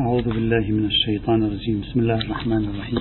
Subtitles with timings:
[0.00, 1.80] أعوذ بالله من الشيطان الرجيم.
[1.80, 2.98] بسم الله الرحمن الرحيم.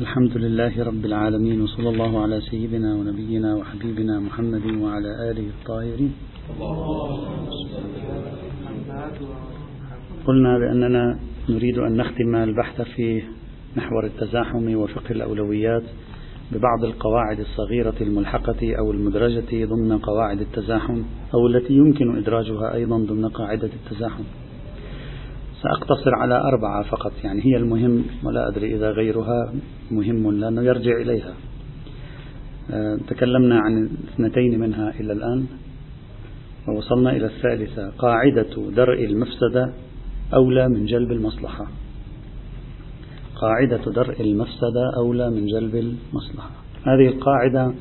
[0.00, 6.12] الحمد لله رب العالمين وصلى الله على سيدنا ونبينا وحبيبنا محمد وعلى آله الطاهرين.
[10.26, 11.18] قلنا بأننا
[11.48, 13.22] نريد أن نختم البحث في
[13.76, 15.84] محور التزاحم وفقه الأولويات
[16.52, 21.02] ببعض القواعد الصغيرة الملحقة أو المدرجة ضمن قواعد التزاحم
[21.34, 24.24] أو التي يمكن إدراجها أيضا ضمن قاعدة التزاحم.
[25.62, 29.52] سأقتصر على أربعة فقط يعني هي المهم ولا أدري إذا غيرها
[29.90, 31.34] مهم لأنه يرجع إليها.
[32.70, 35.46] أه، تكلمنا عن اثنتين منها إلى الآن
[36.68, 39.72] ووصلنا إلى الثالثة قاعدة درء المفسدة
[40.34, 41.66] أولى من جلب المصلحة.
[43.40, 46.50] قاعدة درء المفسدة أولى من جلب المصلحة.
[46.86, 47.74] هذه القاعدة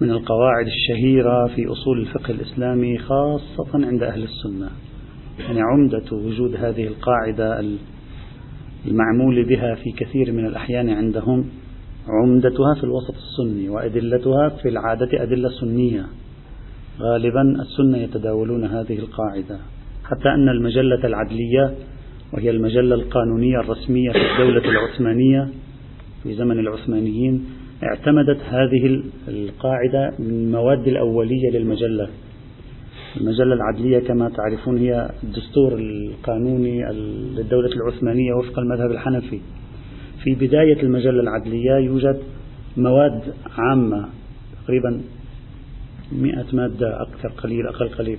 [0.00, 4.70] من القواعد الشهيرة في أصول الفقه الإسلامي خاصة عند أهل السنة.
[5.38, 7.64] يعني عمدة وجود هذه القاعدة
[8.86, 11.44] المعمول بها في كثير من الأحيان عندهم
[12.08, 16.06] عمدتها في الوسط السني وأدلتها في العادة أدلة سنية.
[17.00, 19.58] غالبا السنة يتداولون هذه القاعدة.
[20.04, 21.74] حتى أن المجلة العدلية
[22.32, 25.48] وهي المجلة القانونية الرسمية في الدولة العثمانية
[26.22, 27.44] في زمن العثمانيين
[27.82, 32.08] اعتمدت هذه القاعدة من المواد الأولية للمجلة.
[33.20, 36.92] المجلة العدلية كما تعرفون هي الدستور القانوني
[37.36, 39.40] للدولة العثمانية وفق المذهب الحنفي.
[40.24, 42.18] في بداية المجلة العدلية يوجد
[42.76, 43.22] مواد
[43.58, 44.08] عامة
[44.64, 45.00] تقريبا
[46.12, 48.18] مئة مادة أكثر قليل أقل قليل.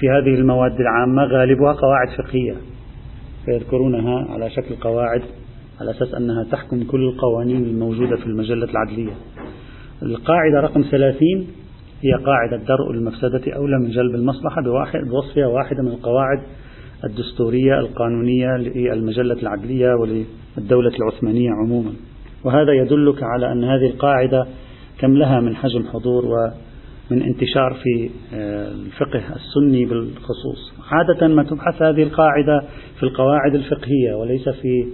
[0.00, 2.56] في هذه المواد العامة غالبها قواعد فقهية.
[3.44, 5.22] فيذكرونها على شكل قواعد
[5.80, 9.12] على أساس أنها تحكم كل القوانين الموجودة في المجلة العدلية.
[10.02, 11.46] القاعدة رقم ثلاثين
[12.02, 16.42] هي قاعدة درء المفسدة أولى من جلب المصلحة بواحد بوصفها واحدة من القواعد
[17.04, 21.92] الدستورية القانونية للمجلة العدلية وللدولة العثمانية عموما.
[22.44, 24.46] وهذا يدلك على أن هذه القاعدة
[24.98, 30.72] كم لها من حجم حضور ومن انتشار في آه، الفقه السني بالخصوص.
[30.90, 32.62] عادة ما تبحث هذه القاعدة
[32.96, 34.86] في القواعد الفقهية وليس في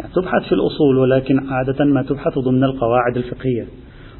[0.00, 3.66] يعني تبحث في الأصول ولكن عادة ما تبحث ضمن القواعد الفقهية.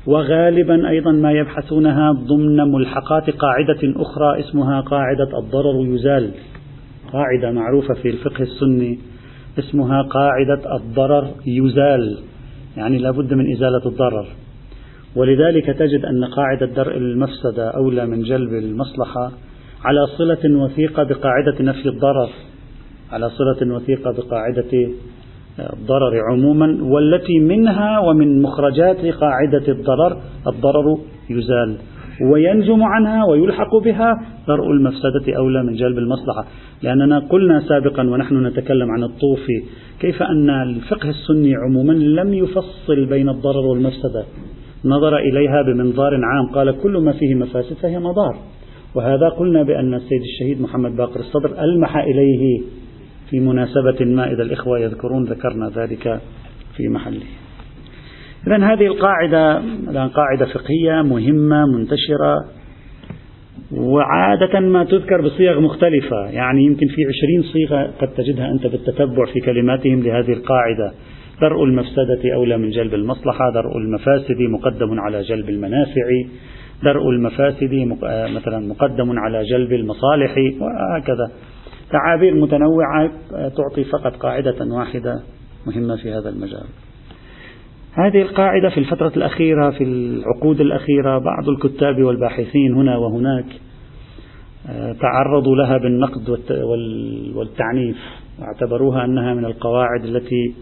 [0.07, 6.31] وغالبا أيضا ما يبحثونها ضمن ملحقات قاعدة أخرى اسمها قاعدة الضرر يزال.
[7.13, 8.99] قاعدة معروفة في الفقه السني
[9.59, 12.19] اسمها قاعدة الضرر يزال
[12.77, 14.27] يعني لا بد من إزالة الضرر.
[15.17, 19.33] ولذلك تجد أن قاعدة درء المفسدة أولى من جلب المصلحة
[19.85, 22.29] على صلة وثيقة بقاعدة نفي الضرر
[23.13, 24.89] على صلة وثيقة بقاعدة
[25.61, 30.99] الضرر عموما والتي منها ومن مخرجات قاعدة الضرر الضرر
[31.31, 31.77] يزال
[32.33, 36.45] وينجم عنها ويلحق بها درء المفسدة أولى من جلب المصلحة.
[36.83, 39.63] لأننا قلنا سابقا ونحن نتكلم عن الطوفي
[40.01, 44.25] كيف أن الفقه السني عموما لم يفصل بين الضرر والمفسدة.
[44.85, 48.37] نظر إليها بمنظار عام قال كل ما فيه مفاسد فهي مضار.
[48.95, 52.61] وهذا قلنا بأن السيد الشهيد محمد باقر الصدر ألمح إليه
[53.31, 56.21] في مناسبة ما إذا الإخوة يذكرون ذكرنا ذلك
[56.77, 57.27] في محله.
[58.47, 59.59] إذا هذه القاعدة
[59.91, 62.45] الآن قاعدة فقهية مهمة منتشرة
[63.73, 66.31] وعادة ما تذكر بصيغ مختلفة.
[66.31, 70.93] يعني يمكن في عشرين صيغة قد تجدها أنت بالتتبع في كلماتهم لهذه القاعدة.
[71.41, 76.07] درء المفسدة أولى من جلب المصلحة درء المفاسد مقدم على جلب المنافع
[76.83, 77.75] درء المفاسد
[78.35, 81.31] مثلا مقدم على جلب المصالح وهكذا.
[81.91, 85.23] تعابير متنوعة تعطي فقط قاعدة واحدة
[85.67, 86.65] مهمة في هذا المجال.
[87.93, 93.47] هذه القاعدة في الفترة الأخيرة في العقود الأخيرة بعض الكتاب والباحثين هنا وهناك
[94.69, 96.29] آه، تعرضوا لها بالنقد
[97.35, 97.97] والتعنيف
[98.39, 100.55] واعتبروها أنها من القواعد التي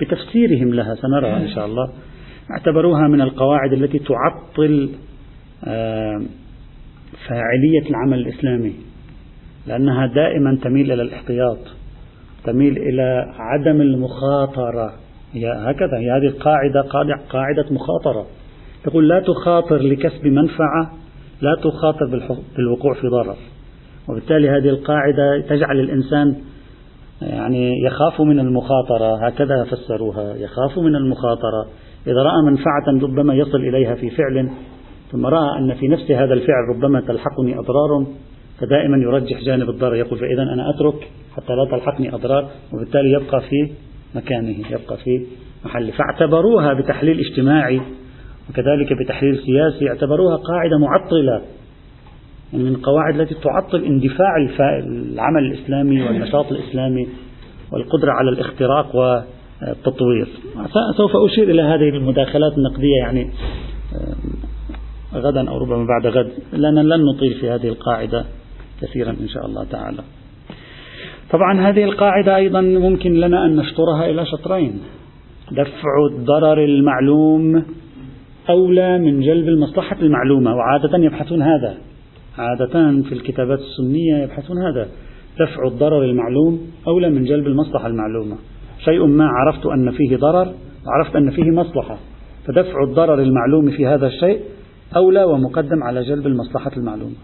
[0.00, 1.88] بتفسيرهم لها سنرى إن شاء الله
[2.50, 4.90] اعتبروها من القواعد التي تعطل
[5.64, 6.22] آه،
[7.28, 8.72] فاعلية العمل الإسلامي
[9.68, 11.58] لأنها دائما تميل إلى الاحتياط
[12.44, 14.92] تميل إلى عدم المخاطرة.
[15.32, 16.80] هي هكذا هي هذه القاعدة
[17.30, 18.26] قاعدة مخاطرة.
[18.84, 20.90] تقول لا تخاطر لكسب منفعة
[21.40, 22.06] لا تخاطر
[22.56, 23.36] بالوقوع في ضرر.
[24.08, 26.36] وبالتالي هذه القاعدة تجعل الإنسان
[27.22, 29.26] يعني يخاف من المخاطرة.
[29.26, 31.66] هكذا فسروها يخاف من المخاطرة.
[32.06, 34.50] إذا رأى منفعة ربما يصل إليها في فعل
[35.12, 38.06] ثم رأى أن في نفس هذا الفعل ربما تلحقني أضرار
[38.60, 39.94] فدائما يرجح جانب الضرر.
[39.94, 43.70] يقول فإذا أنا أترك حتى لا تلحقني أضرار وبالتالي يبقى في
[44.14, 45.26] مكانه يبقى في
[45.64, 47.80] محله فاعتبروها بتحليل اجتماعي
[48.50, 51.42] وكذلك بتحليل سياسي اعتبروها قاعدة معطلة
[52.52, 54.36] من القواعد التي تعطل اندفاع
[54.86, 57.08] العمل الإسلامي والنشاط الإسلامي
[57.72, 60.28] والقدرة على الاختراق والتطوير.
[60.96, 63.30] سوف أشير إلى هذه المداخلات النقدية يعني
[63.94, 66.32] آه، غدا أو ربما بعد غد.
[66.52, 68.24] لأننا لن نطيل في هذه القاعدة.
[68.82, 70.02] كثيرا إن شاء الله تعالى.
[71.30, 74.80] طبعا هذه القاعدة أيضا ممكن لنا أن نشطرها إلى شطرين.
[75.52, 77.64] دفع الضرر المعلوم
[78.50, 81.78] أولى من جلب المصلحة المعلومة وعادة يبحثون هذا.
[82.38, 84.88] عادة في الكتابات السنية يبحثون هذا.
[85.40, 88.36] دفع الضرر المعلوم أولى من جلب المصلحة المعلومة.
[88.84, 90.54] شيء ما عرفت أن فيه ضرر
[90.86, 91.98] وعرفت أن فيه مصلحة.
[92.46, 94.40] فدفع الضرر المعلوم في هذا الشيء
[94.96, 97.14] أولى ومقدم على جلب المصلحة المعلومة.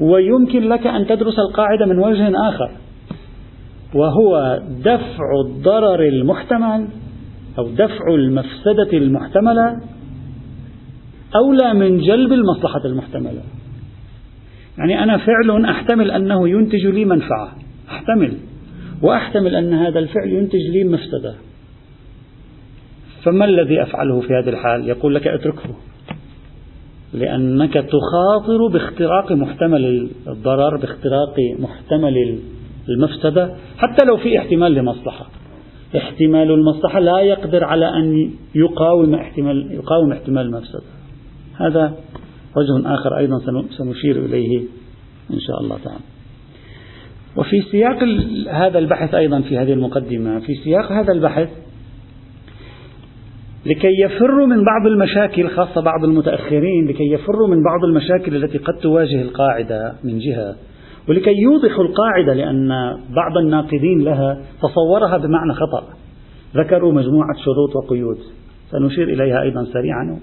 [0.00, 2.70] ويمكن لك أن تدرس القاعدة من وجه آخر
[3.94, 6.88] وهو دفع الضرر المحتمل
[7.58, 9.80] أو دفع المفسدة المحتملة
[11.36, 13.42] أولى من جلب المصلحة المحتملة.
[14.78, 17.52] يعني أنا فعل أحتمل أنه ينتج لي منفعة
[17.90, 18.32] أحتمل
[19.02, 21.34] وأحتمل أن هذا الفعل ينتج لي مفسدة.
[23.24, 25.74] فما الذي أفعله في هذه الحال؟ يقول لك اتركه.
[27.12, 32.38] لأنك تخاطر باختراق محتمل الضرر باختراق محتمل
[32.88, 35.26] المفسدة حتى لو في احتمال لمصلحة.
[35.96, 40.82] احتمال المصلحة لا يقدر على أن يقاوم احتمال يقاوم احتمال المفسدة.
[41.56, 41.96] هذا
[42.56, 43.40] وجه آخر أيضا
[43.78, 44.58] سنشير إليه
[45.30, 46.00] إن شاء الله تعالى.
[47.36, 48.02] وفي سياق
[48.50, 51.48] هذا البحث أيضا في هذه المقدمة في سياق هذا البحث
[53.66, 58.74] لكي يفروا من بعض المشاكل خاصة بعض المتأخرين لكي يفروا من بعض المشاكل التي قد
[58.74, 60.54] تواجه القاعدة من جهة.
[61.08, 62.68] ولكي يوضحوا القاعدة لأن
[63.10, 65.84] بعض الناقدين لها تصورها بمعنى خطأ.
[66.56, 68.18] ذكروا مجموعة شروط وقيود.
[68.70, 70.20] سنشير إليها أيضا سريعا.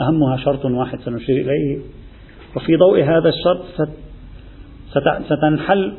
[0.00, 1.78] أهمها شرط واحد سنشير إليه.
[2.56, 3.90] وفي ضوء هذا الشرط
[5.26, 5.94] ستنحل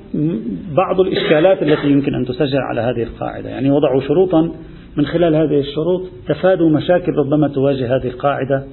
[0.76, 3.50] بعض الإشكالات التي يمكن أن تسجل على هذه القاعدة.
[3.50, 4.52] يعني وضعوا شروطا
[4.98, 8.64] من خلال هذه الشروط تفادوا مشاكل ربما تواجه هذه القاعدة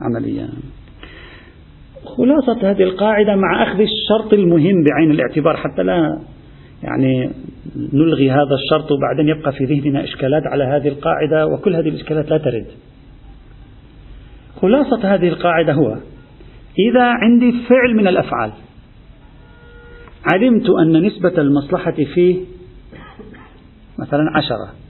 [0.00, 0.48] عمليا.
[2.04, 6.18] خلاصة هذه القاعدة مع أخذ الشرط المهم بعين الاعتبار حتى لا
[6.82, 7.30] يعني
[7.92, 12.38] نلغي هذا الشرط وبعدين يبقى في ذهننا إشكالات على هذه القاعدة وكل هذه الإشكالات لا
[12.38, 12.66] ترد.
[14.62, 15.96] خلاصة هذه القاعدة هو
[16.90, 18.50] إذا عندي فعل من الأفعال
[20.32, 22.36] علمت أن نسبة المصلحة فيه
[23.98, 24.83] مثلا عشرة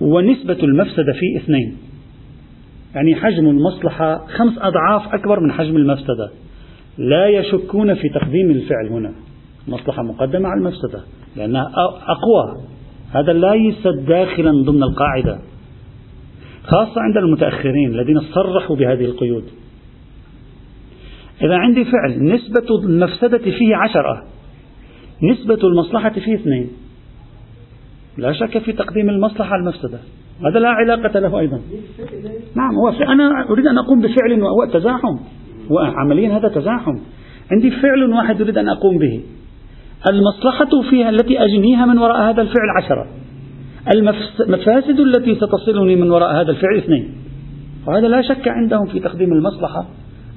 [0.00, 1.76] ونسبة المفسدة فيه اثنين.
[2.94, 6.30] يعني حجم المصلحة خمس أضعاف أكبر من حجم المفسدة.
[6.98, 9.12] لا يشكون في تقديم الفعل هنا.
[9.68, 11.00] مصلحة مقدمة على المفسدة
[11.36, 11.72] لأنها
[12.08, 12.64] أقوى.
[13.10, 15.38] هذا ليس داخلا ضمن القاعدة
[16.64, 19.44] خاصة عند المتأخرين الذين صرحوا بهذه القيود.
[21.42, 24.24] إذا عندي فعل نسبة المفسدة فيه عشرة
[25.22, 26.68] نسبة المصلحة فيه اثنين.
[28.18, 29.98] لا شك في تقديم المصلحة على المفسدة.
[30.50, 31.60] هذا لا علاقة له أيضا.
[32.56, 35.18] نعم هو أنا أريد أن أقوم بفعل وهو تزاحم
[35.70, 36.98] وعمليا هذا تزاحم.
[37.52, 39.20] عندي فعل واحد أريد أن أقوم به.
[40.08, 43.06] المصلحة فيها التي أجنيها من وراء هذا الفعل عشرة.
[43.96, 47.14] المفاسد التي ستصلني من وراء هذا الفعل اثنين.
[47.86, 49.86] وهذا لا شك عندهم في تقديم المصلحة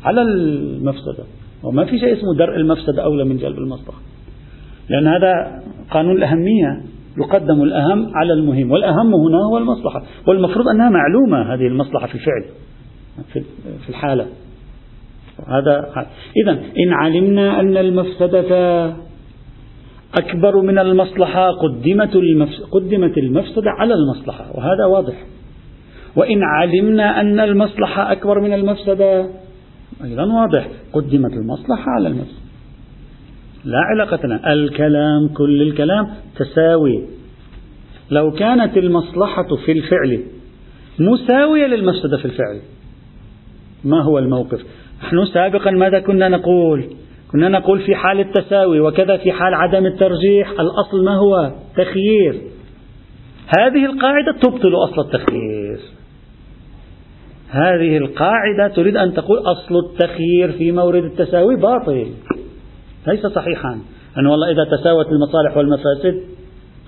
[0.06, 1.23] على المفسدة.
[1.63, 4.00] وما في شيء اسمه درء المفسدة أولى من جلب المصلحة.
[4.89, 6.81] لأن هذا قانون الأهمية.
[7.17, 12.44] يقدم الأهم على المهم والأهم هنا هو المصلحة والمفروض أنها معلومة هذه المصلحة في الفعل
[13.83, 14.27] في الحالة.
[15.47, 16.06] هذا
[16.44, 18.85] إذا إن علمنا أن المفسدة
[20.18, 22.18] أكبر من المصلحة قدمت
[22.71, 25.25] قدمت المفسدة على المصلحة وهذا واضح.
[26.15, 29.30] وإن علمنا أن المصلحة أكبر من المفسدة
[30.03, 30.68] أيضا واضح.
[30.94, 32.46] قدمت المصلحة على المفسدة.
[33.66, 34.54] لا علاقة لنا.
[34.54, 37.04] الكلام كل الكلام تساوي.
[38.11, 40.23] لو كانت المصلحة في الفعل
[40.99, 42.59] مساوية للمفسدة في الفعل
[43.83, 44.61] ما هو الموقف؟
[45.04, 46.85] نحن سابقا ماذا كنا نقول؟
[47.31, 52.42] كنا نقول في حال التساوي وكذا في حال عدم الترجيح الأصل ما هو؟ تخيير.
[53.57, 55.80] هذه القاعدة تبطل أصل التخيير.
[57.49, 62.07] هذه القاعدة تريد أن تقول أصل التخيير في مورد التساوي باطل.
[63.07, 63.80] ليس صحيحا
[64.18, 66.21] أن والله إذا تساوت المصالح والمفاسد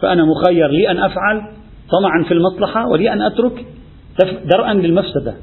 [0.01, 1.41] فأنا مخير لي أن أفعل
[1.91, 3.65] طمعا في المصلحة ولي أن أترك
[4.45, 5.33] درءا للمفسدة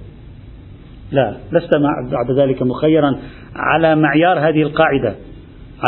[1.13, 1.71] لا لست
[2.13, 3.19] بعد ذلك مخيرا
[3.55, 5.15] على معيار هذه القاعدة.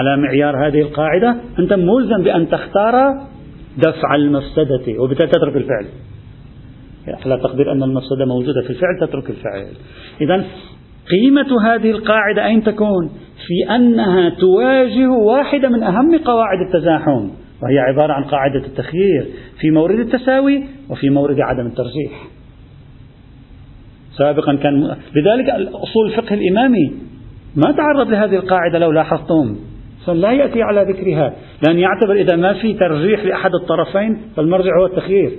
[0.00, 2.94] على معيار هذه القاعدة أنت ملزم بأن تختار
[3.78, 5.86] دفع المفسدة وبالتالي تترك الفعل.
[7.24, 9.66] على تقدير أن المفسدة موجودة في الفعل تترك الفعل.
[10.20, 10.44] إذا
[11.10, 13.10] قيمة هذه القاعدة أين تكون؟
[13.46, 17.28] في أنها تواجه واحدة من أهم قواعد التزاحم
[17.62, 19.26] وهي عبارة عن قاعدة التخيير
[19.60, 22.28] في مورد التساوي وفي مورد عدم الترجيح.
[24.18, 26.92] سابقا كان لذلك أصول الفقه الإمامي
[27.56, 29.56] ما تعرض لهذه القاعدة لو لاحظتم.
[30.08, 31.34] لا يأتي على ذكرها
[31.66, 35.32] لأن يعتبر إذا ما في ترجيح لأحد الطرفين فالمرجع هو التخيير.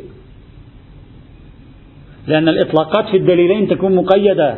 [2.27, 4.57] لأن الإطلاقات في الدليلين تكون مقيدة.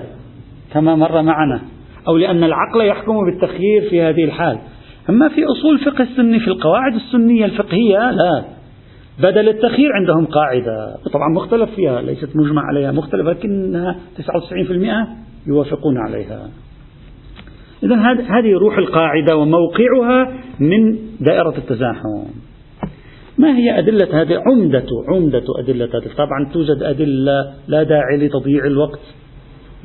[0.73, 1.61] كما مر معنا
[2.07, 4.57] أو لأن العقل يحكم بالتخيير في هذه الحال.
[5.09, 8.43] أما في أصول فقه السني في القواعد السنية الفقهية لا.
[9.19, 10.95] بدل التخيير عندهم قاعدة.
[11.13, 15.07] طبعا مختلف فيها ليست مجمع عليها مختلف لكنها 99%
[15.47, 16.49] يوافقون عليها.
[17.83, 17.95] إذا
[18.29, 22.23] هذه روح القاعدة وموقعها من دائرة التزاحم.
[23.37, 26.13] ما هي أدلة هذه؟ عمدة عمدة أدلة هذه.
[26.17, 28.99] طبعا توجد أدلة لا داعي لتضييع الوقت.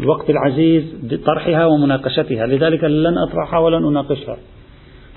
[0.00, 2.46] الوقت العزيز بطرحها ومناقشتها.
[2.46, 4.36] لذلك لن أطرحها ولن أناقشها.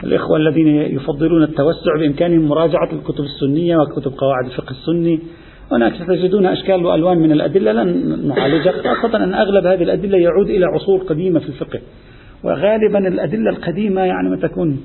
[0.03, 5.19] الإخوة الذين يفضلون التوسع بإمكانهم مراجعة الكتب السنية وكتب قواعد الفقه السني
[5.71, 10.65] هناك ستجدون أشكال وألوان من الأدلة لن نعالجها خاصة أن أغلب هذه الأدلة يعود إلى
[10.65, 11.79] عصور قديمة في الفقه.
[12.43, 14.81] وغالبا الأدلة القديمة يعني ما تكون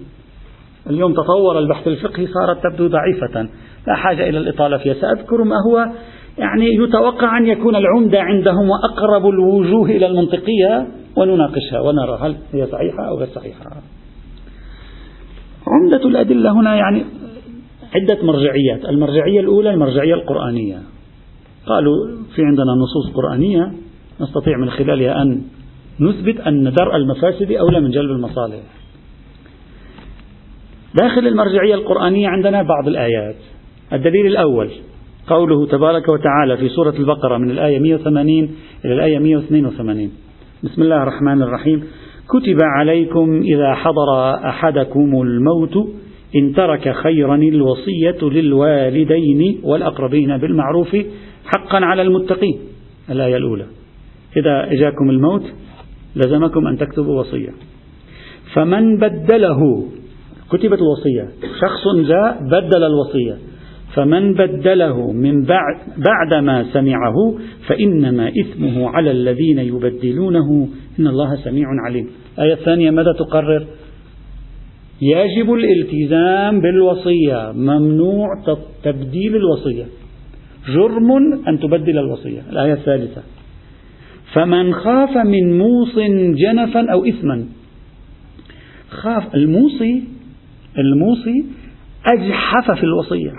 [0.90, 3.48] اليوم تطور البحث الفقهي صارت تبدو ضعيفة.
[3.86, 4.94] لا حاجة إلى الإطالة فيها.
[4.94, 5.86] سأذكر ما هو
[6.38, 10.86] يعني يتوقع أن يكون العمدة عندهم وأقرب الوجوه إلى المنطقية
[11.16, 13.60] ونناقشها ونرى هل هي صحيحة أو غير صحيحة.
[15.66, 17.04] عمدة الأدلة هنا يعني
[17.94, 18.84] عدة مرجعيات.
[18.84, 20.78] المرجعية الأولى المرجعية القرآنية.
[21.66, 21.94] قالوا
[22.34, 23.72] في عندنا نصوص قرآنية
[24.20, 25.42] نستطيع من خلالها أن
[26.00, 28.60] نثبت أن درء المفاسد أولى من جلب المصالح.
[30.94, 33.36] داخل المرجعية القرآنية عندنا بعض الآيات.
[33.92, 34.70] الدليل الأول
[35.26, 38.50] قوله تبارك وتعالى في سورة البقرة من الآية 180
[38.84, 40.10] إلى الآية 182
[40.64, 41.84] بسم الله الرحمن الرحيم.
[42.28, 45.76] كتب عليكم إذا حضر أحدكم الموت
[46.36, 50.96] إن ترك خيرا الوصية للوالدين والأقربين بالمعروف
[51.44, 52.58] حقا على المتقين.
[53.10, 53.66] الآية الأولى.
[54.36, 55.42] إذا إجاكم الموت
[56.16, 57.50] لزمكم أن تكتبوا وصية.
[58.54, 59.84] فمن بدله
[60.50, 61.28] كتبت الوصية.
[61.60, 63.53] شخص جاء بدل الوصية.
[63.94, 67.14] فمن بدله من بعد بعدما سمعه
[67.66, 70.68] فإنما إثمه على الذين يبدلونه.
[70.98, 72.10] إن الله سميع عليم.
[72.38, 73.66] الآية الثانية ماذا تقرر؟
[75.02, 77.52] يجب الالتزام بالوصية.
[77.52, 78.28] ممنوع
[78.82, 79.84] تبديل الوصية.
[80.74, 81.12] جرم
[81.48, 82.40] أن تبدل الوصية.
[82.50, 83.22] الآية الثالثة.
[84.32, 85.98] فمن خاف من موص
[86.34, 87.44] جنفا أو إثما.
[88.90, 90.02] خاف الموصي
[90.78, 91.44] الموصي
[92.06, 93.30] أجحف في الوصية.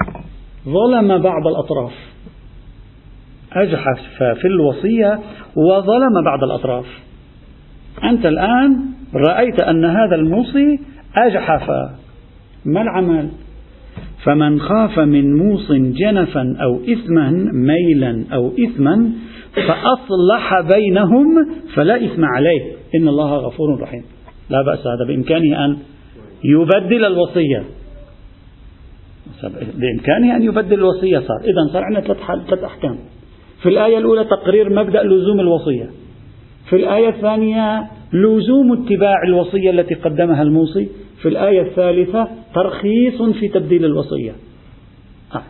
[0.65, 1.93] ظلم بعض الأطراف.
[3.53, 5.19] أجحف في الوصية
[5.55, 6.85] وظلم بعض الأطراف.
[8.03, 8.79] أنت الآن
[9.15, 10.79] رأيت أن هذا الموصي
[11.15, 11.69] أجحف.
[12.65, 13.29] ما العمل؟
[14.23, 19.11] فمن خاف من موص جنفا أو إثما ميلا أو إثما
[19.55, 21.25] فأصلح بينهم
[21.75, 22.71] فلا إثم عليه.
[22.95, 24.03] إن الله غفور رحيم.
[24.49, 25.77] لا بأس هذا بإمكانه أن
[26.43, 27.63] يبدل الوصية.
[29.53, 31.39] بإمكانه أن يبدل الوصية صار.
[31.43, 32.97] إذا صار عندنا ثلاث أحكام.
[33.61, 35.89] في الآية الأولى تقرير مبدأ لزوم الوصية.
[36.69, 40.89] في الآية الثانية لزوم اتباع الوصية التي قدمها الموصي.
[41.21, 44.31] في الآية الثالثة ترخيص في تبديل الوصية.
[45.35, 45.41] آه.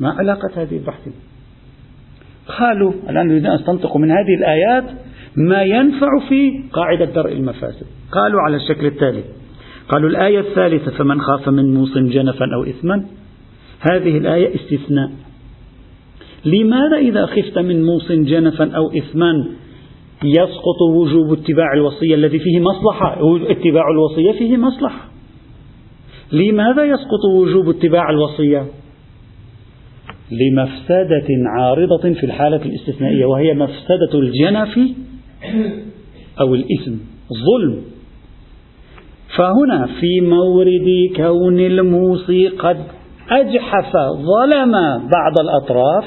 [0.00, 1.08] ما علاقة هذه البحث؟
[2.58, 4.84] قالوا الآن نريد أن نستنطق من هذه الآيات
[5.36, 7.86] ما ينفع في قاعدة درء المفاسد.
[8.12, 9.24] قالوا على الشكل التالي.
[9.88, 13.04] قالوا الآية الثالثة فمن خاف من موص جنفا أو إثما
[13.92, 15.10] هذه الآية استثناء.
[16.44, 19.46] لماذا إذا خفت من موص جنفا أو إثما
[20.24, 23.18] يسقط وجوب اتباع الوصية الذي فيه مصلحة؟
[23.50, 25.08] اتباع الوصية فيه مصلحة.
[26.32, 28.66] لماذا يسقط وجوب اتباع الوصية؟
[30.30, 31.26] لمفسدة
[31.58, 34.78] عارضة في الحالة الاستثنائية وهي مفسدة الجنف
[36.40, 36.94] أو الإثم
[37.32, 37.82] الظلم
[39.36, 42.76] فهنا في مورد كون الموصي قد
[43.30, 44.72] أجحف ظلم
[45.12, 46.04] بعض الأطراف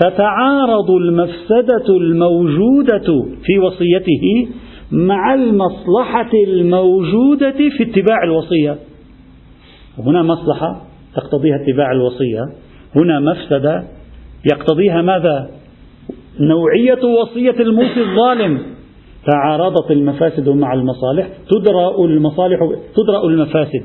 [0.00, 4.48] تتعارض المفسدة الموجودة في وصيته
[4.92, 8.78] مع المصلحة الموجودة في اتباع الوصية.
[9.98, 10.82] هنا مصلحة
[11.14, 12.42] تقتضيها اتباع الوصية
[12.96, 13.84] هنا مفسدة
[14.52, 15.50] يقتضيها ماذا؟
[16.40, 18.62] نوعية وصية الموصي الظالم.
[19.32, 22.58] تعارضت المفاسد مع المصالح تدرأ المصالح
[22.96, 23.84] تدرأ المفاسد.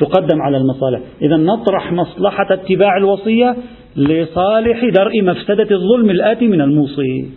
[0.00, 1.00] تقدم على المصالح.
[1.22, 3.56] إذا نطرح مصلحة اتباع الوصية
[3.96, 7.28] لصالح درء مفسدة الظلم الآتي من الموصي.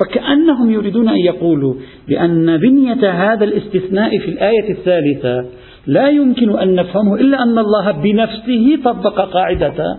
[0.00, 1.74] فكأنهم يريدون أن يقولوا
[2.08, 5.44] بأن بنية هذا الاستثناء في الآية الثالثة
[5.86, 9.98] لا يمكن أن نفهمه إلا أن الله بنفسه طبق قاعدة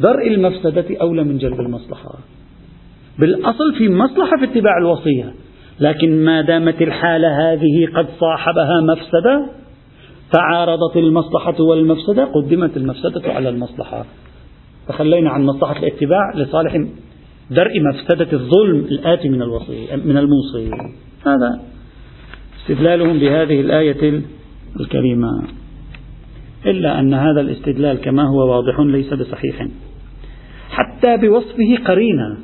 [0.00, 2.10] درء المفسدة أولى من جلب المصلحة.
[3.18, 5.34] بالأصل في مصلحة في اتباع الوصية
[5.80, 9.46] لكن ما دامت الحالة هذه قد صاحبها مفسدة
[10.32, 14.04] تعارضت المصلحة والمفسدة قدمت المفسدة على المصلحة.
[14.88, 16.86] تخلينا عن مصلحة الاتباع لصالح
[17.50, 20.70] درء مفسدة الظلم الآتي من الوصي من الموصي.
[21.26, 21.60] هذا
[22.60, 24.22] استدلالهم بهذه الآية
[24.80, 25.28] الكريمة.
[26.66, 29.68] إلا أن هذا الاستدلال كما هو واضح ليس بصحيح.
[30.70, 32.36] حتى بوصفه قرينة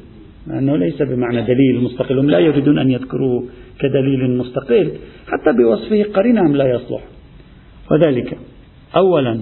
[0.46, 2.18] لأنه ليس بمعنى دليل مستقل.
[2.18, 3.44] هم لا يريدون أن يذكروه
[3.78, 4.92] كدليل مستقل.
[5.26, 7.02] حتى بوصفه قرينة لا يصلح.
[7.90, 8.38] وذلك.
[8.96, 9.40] أولا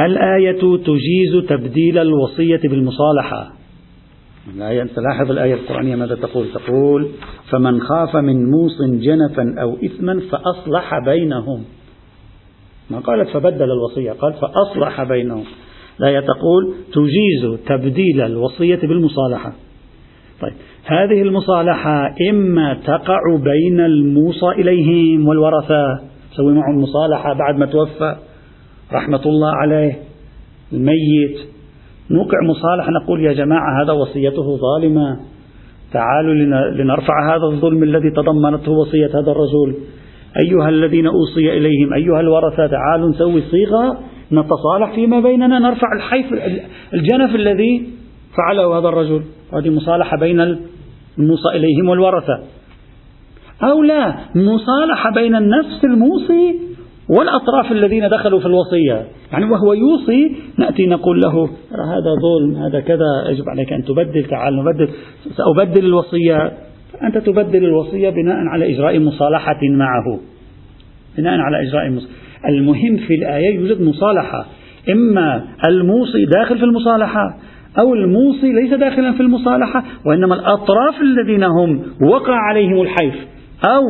[0.00, 3.52] الآية تجيز تبديل الوصية بالمصالحة.
[4.56, 7.08] الآية أنت لاحظ الآية القرآنية ماذا تقول؟ تقول
[7.50, 11.64] فمن خاف من موص جنفا أو إثما فأصلح بينهم.
[12.90, 15.44] ما قالت فبدل الوصية قال فأصلح بينهم.
[16.00, 19.52] الآية تقول تجيز تبديل الوصية بالمصالحة.
[20.40, 28.16] طيب هذه المصالحة إما تقع بين الموصى إليهم والورثة سوي معهم مصالحة بعد ما توفى
[28.92, 29.92] رحمة الله عليه
[30.72, 31.38] الميت.
[32.10, 35.20] نوقع مصالحة نقول يا جماعة هذا وصيته ظالمة.
[35.92, 36.34] تعالوا
[36.74, 39.74] لنرفع هذا الظلم الذي تضمنته وصية هذا الرجل.
[40.36, 43.98] أيها الذين أوصي إليهم أيها الورثة تعالوا نسوي صيغة
[44.32, 46.26] نتصالح فيما بيننا نرفع الحيف
[46.94, 47.88] الجنف الذي
[48.36, 49.22] فعله هذا الرجل.
[49.52, 50.40] هذه مصالحة بين
[51.18, 52.42] الموصى إليهم والورثة.
[53.62, 54.14] أو لا.
[54.34, 56.54] مصالحة بين النفس الموصي
[57.08, 59.06] والأطراف الذين دخلوا في الوصية.
[59.32, 64.56] يعني وهو يوصي نأتي نقول له هذا ظلم هذا كذا يجب عليك أن تبدل تعال
[64.56, 64.88] نبدل
[65.36, 66.52] سأبدل الوصية.
[67.02, 70.18] أنت تبدل الوصية بناء على إجراء مصالحة معه.
[71.18, 72.16] بناء على إجراء مصالحة
[72.48, 74.46] المهم في الآية يوجد مصالحة.
[74.90, 77.36] إما الموصي داخل في المصالحة
[77.78, 83.35] أو الموصي ليس داخلا في المصالحة وإنما الأطراف الذين هم وقع عليهم الحيف.
[83.64, 83.82] أو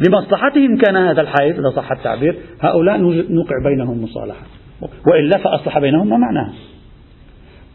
[0.00, 2.98] لمصلحتهم كان هذا الحيف إذا صح التعبير هؤلاء
[3.30, 4.46] نوقع بينهم مصالحة.
[5.12, 6.52] وإلا فأصلح بينهم ما معناها؟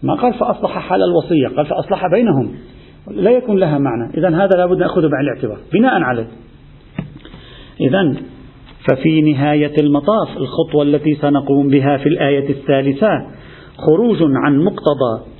[0.04, 2.56] ما قال فأصلح حال الوصية قال فأصلح بينهم.
[3.12, 4.18] لا يكون لها معنى.
[4.18, 5.58] إذا هذا لابد نأخذه بعين الاعتبار.
[5.74, 6.28] بناء عليه.
[7.82, 8.16] إذا
[8.90, 13.10] ففي نهاية المطاف الخطوة التي سنقوم بها في الآية الثالثة
[13.78, 15.33] خروج عن مقتضى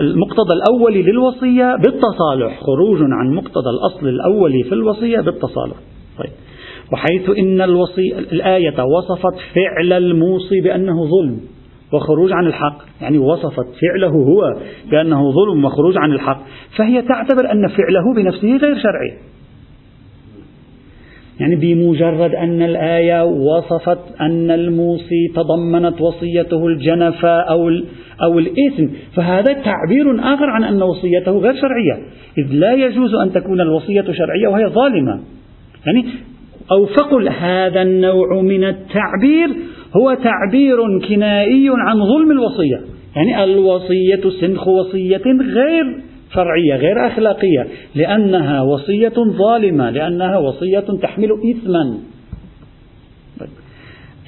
[0.00, 2.60] المقتضى الأولي للوصية بالتصالح.
[2.60, 5.76] خروج عن مقتضى الأصل الأولي في الوصية بالتصالح.
[6.18, 6.30] طيب.
[6.92, 11.40] وحيث إن الوصي الآية وصفت فعل الموصي بأنه ظلم
[11.92, 12.78] وخروج عن الحق.
[13.00, 14.56] يعني وصفت فعله هو
[14.90, 16.40] بأنه ظلم وخروج عن الحق.
[16.76, 19.37] فهي تعتبر أن فعله بنفسه غير شرعي.
[21.40, 27.68] يعني بمجرد أن الآية وصفت أن الموصي تضمنت وصيته الجنفة أو
[28.22, 32.06] أو الإثم فهذا تعبير آخر عن أن وصيته غير شرعية.
[32.38, 35.20] إذ لا يجوز أن تكون الوصية شرعية وهي ظالمة.
[35.86, 36.04] يعني
[36.72, 39.48] أو فقل هذا النوع من التعبير
[39.96, 42.80] هو تعبير كنائي عن ظلم الوصية.
[43.16, 51.98] يعني الوصية سنخ وصية غير شرعية غير أخلاقية لأنها وصية ظالمة لأنها وصية تحمل إثما.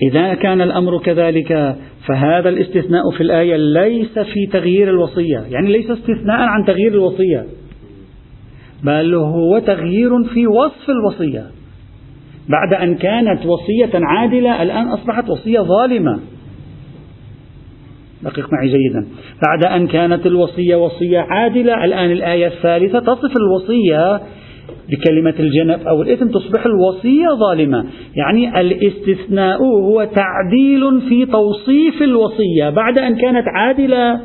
[0.02, 5.44] إذا كان الأمر كذلك فهذا الاستثناء في الآية ليس في تغيير الوصية.
[5.50, 7.44] يعني ليس استثناء عن تغيير الوصية
[8.84, 11.46] بل هو تغيير في وصف الوصية.
[12.48, 16.20] بعد أن كانت وصية عادلة الآن أصبحت وصية ظالمة.
[18.22, 19.06] دقق معي جيدا.
[19.46, 24.20] بعد أن كانت الوصية وصية عادلة الآن الآية الثالثة تصف الوصية
[24.90, 27.84] بكلمة الجنب أو الإثم تصبح الوصية ظالمة.
[28.16, 32.70] يعني الاستثناء هو تعديل في توصيف الوصية.
[32.70, 34.20] بعد أن كانت عادلة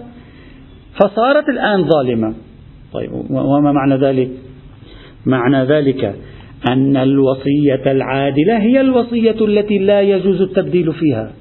[0.95, 2.34] فصارت الآن ظالمة.
[2.93, 4.29] طيب وما معنى ذلك؟
[5.25, 6.15] معنى ذلك
[6.69, 11.31] أن الوصية العادلة هي الوصية التي لا يجوز التبديل فيها.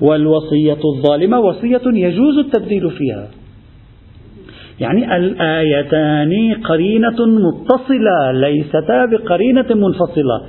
[0.00, 3.28] والوصية الظالمة وصية يجوز التبديل فيها.
[4.80, 10.40] يعني الآيتان قرينة متصلة ليستا بقرينة منفصلة.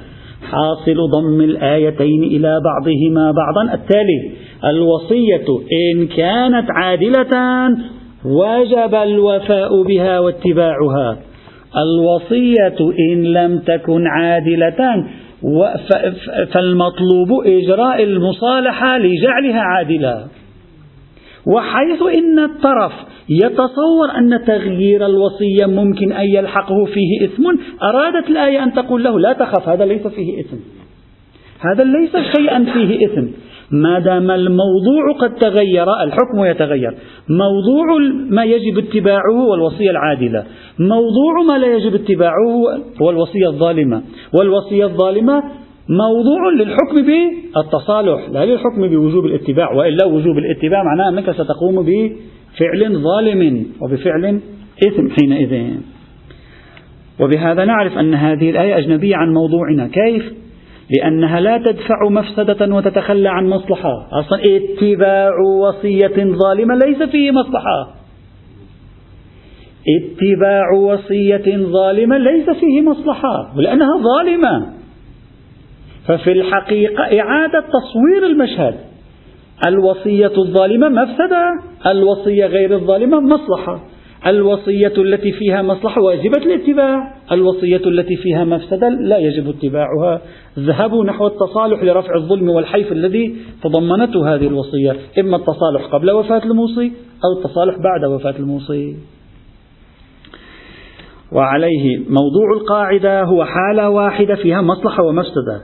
[0.41, 3.73] حاصل ضم الآيتين إلى بعضهما بعضا.
[3.73, 4.31] التالي
[4.65, 5.45] الوصية
[5.93, 7.69] إن كانت عادلة
[8.25, 11.17] وجب الوفاء بها واتباعها.
[11.77, 12.79] الوصية
[13.11, 15.05] إن لم تكن عادلة
[16.53, 20.27] فالمطلوب إجراء المصالحة لجعلها عادلة.
[21.47, 22.91] وحيث إن الطرف
[23.29, 27.43] يتصور أن تغيير الوصية ممكن أن يلحقه فيه إثم
[27.83, 30.57] أرادت الآية أن تقول له لا تخف هذا ليس فيه إثم.
[31.59, 33.27] هذا ليس شيئا فيه إثم.
[33.71, 36.93] ما دام الموضوع قد تغير الحكم يتغير.
[37.29, 37.85] موضوع
[38.29, 40.43] ما يجب اتباعه هو الوصية العادلة.
[40.79, 42.33] موضوع ما لا يجب اتباعه
[43.01, 44.01] هو الوصية الظالمة.
[44.33, 45.43] والوصية الظالمة
[45.89, 49.73] موضوع للحكم بالتصالح لا للحكم بوجوب الاتباع.
[49.73, 54.39] وإلا وجوب الاتباع معناه أنك ستقوم بفعل ظالم وبفعل
[54.87, 55.75] إثم حينئذ.
[57.19, 59.87] وبهذا نعرف أن هذه الآية أجنبية عن موضوعنا.
[59.87, 60.33] كيف؟
[60.89, 64.07] لأنها لا تدفع مفسدة وتتخلى عن مصلحة.
[64.11, 67.95] أصلا اتباع وصية ظالمة ليس فيه مصلحة.
[69.99, 73.53] اتباع وصية ظالمة ليس فيه مصلحة.
[73.55, 74.73] لأنها ظالمة.
[76.07, 78.75] ففي الحقيقة إعادة تصوير المشهد.
[79.67, 81.43] الوصية الظالمة مفسدة
[81.85, 83.79] الوصية غير الظالمة مصلحة.
[84.27, 87.13] الوصية التي فيها مصلحة واجبة الاتباع.
[87.31, 90.21] الوصية التي فيها مفسدة لا يجب اتباعها.
[90.59, 94.95] ذهبوا نحو التصالح لرفع الظلم والحيف الذي تضمنته هذه الوصية.
[95.19, 96.91] إما التصالح قبل وفاة الموصي
[97.25, 98.95] أو التصالح بعد وفاة الموصي.
[101.31, 105.61] وعليه موضوع القاعدة هو حالة واحدة فيها مصلحة ومفسدة.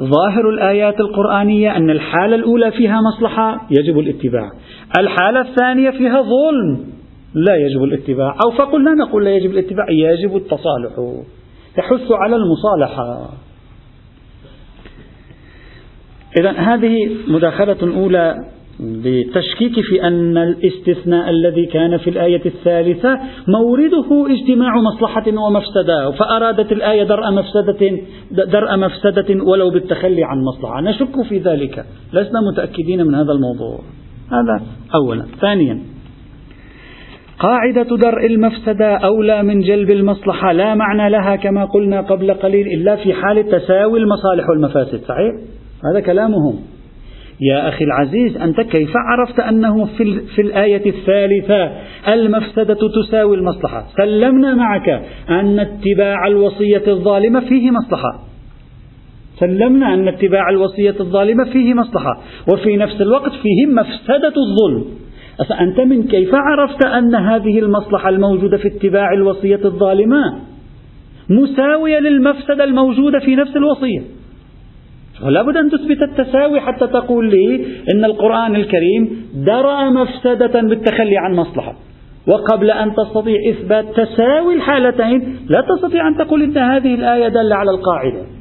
[0.00, 4.50] ظاهر الآيات القرآنية أن الحالة الأولى فيها مصلحة يجب الاتباع.
[4.98, 6.95] الحالة الثانية فيها ظلم.
[7.34, 8.36] لا يجب الاتباع.
[8.44, 11.22] أو فقلنا نقول لا يجب الاتباع يجب التصالح.
[11.76, 13.28] تحث على المصالحة.
[16.40, 18.36] إذا هذه مداخلة أولى
[18.80, 27.04] بالتشكيك في أن الاستثناء الذي كان في الآية الثالثة مورده اجتماع مصلحة ومفسدة فأرادت الآية
[27.04, 27.98] درء مفسدة
[28.30, 30.80] درء مفسدة ولو بالتخلي عن مصلحة.
[30.80, 31.84] نشك في ذلك.
[32.12, 33.78] لسنا متأكدين من هذا الموضوع.
[34.32, 35.24] هذا أولا.
[35.40, 35.95] ثانيا
[37.38, 42.96] قاعدة درء المفسدة أولى من جلب المصلحة لا معنى لها كما قلنا قبل قليل إلا
[42.96, 45.32] في حال تساوي المصالح والمفاسد صحيح؟
[45.90, 46.58] هذا كلامهم.
[47.40, 51.70] يا أخي العزيز أنت كيف عرفت أنه في, في الآية الثالثة
[52.08, 58.20] المفسدة تساوي المصلحة؟ سلمنا معك أن اتباع الوصية الظالمة فيه مصلحة.
[59.38, 62.20] سلمنا أن اتباع الوصية الظالمة فيه مصلحة.
[62.52, 64.84] وفي نفس الوقت فيه مفسدة الظلم.
[65.60, 70.38] أنت من كيف عرفت أن هذه المصلحة الموجودة في اتباع الوصية الظالمة؟
[71.30, 74.00] مساوية للمفسدة الموجودة في نفس الوصية.
[75.26, 81.34] ولا بد أن تثبت التساوي حتى تقول لي إن القرآن الكريم درى مفسدة بالتخلي عن
[81.34, 81.74] مصلحة.
[82.28, 87.70] وقبل أن تستطيع إثبات تساوي الحالتين لا تستطيع أن تقول إن هذه الآية دل على
[87.70, 88.35] القاعدة.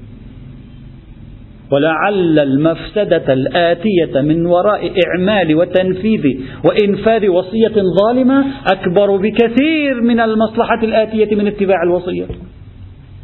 [1.72, 11.36] ولعل المفسدة الآتية من وراء إعمال وتنفيذ وإنفاذ وصية ظالمة أكبر بكثير من المصلحة الآتية
[11.36, 12.26] من اتباع الوصية.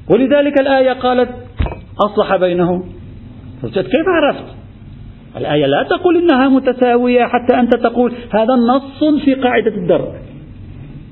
[0.09, 1.29] ولذلك الآية قالت
[2.05, 2.83] أصلح بينهم.
[3.63, 4.45] كيف عرفت؟
[5.37, 10.11] الآية لا تقول إنها متساوية حتى أنت تقول هذا نص في قاعدة الدرء.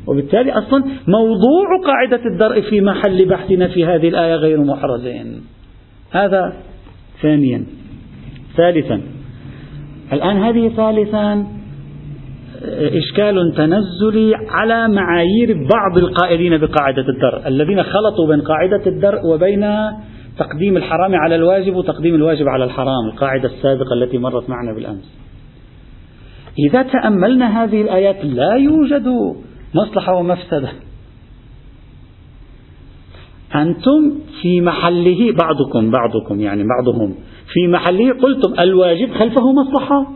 [0.07, 5.41] وبالتالي أصلا موضوع قاعدة الدرء في محل بحثنا في هذه الآية غير محرزين.
[6.11, 6.53] هذا
[7.21, 7.65] ثانيا.
[8.57, 9.01] ثالثا.
[10.13, 11.47] الآن هذه ثالثا
[12.73, 17.47] إشكال تنزلي على معايير بعض القائلين بقاعدة الدرء.
[17.47, 19.65] الذين خلطوا بين قاعدة الدرء وبين
[20.37, 25.19] تقديم الحرام على الواجب وتقديم الواجب على الحرام القاعدة السابقة التي مرت معنا بالأمس.
[26.69, 29.07] إذا تأملنا هذه الآيات لا يوجد
[29.75, 30.69] مصلحة ومفسدة.
[33.55, 37.15] أنتم في محله بعضكم بعضكم يعني بعضهم
[37.53, 40.11] في محله قلتم الواجب خلفه مصلحة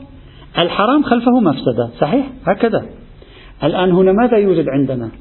[0.59, 2.85] الحرام خلفه مفسدة صحيح؟ هكذا.
[3.63, 5.11] الآن هنا ماذا يوجد عندنا؟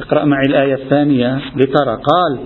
[0.00, 2.38] اقرأ معي الآية الثانية لترى قال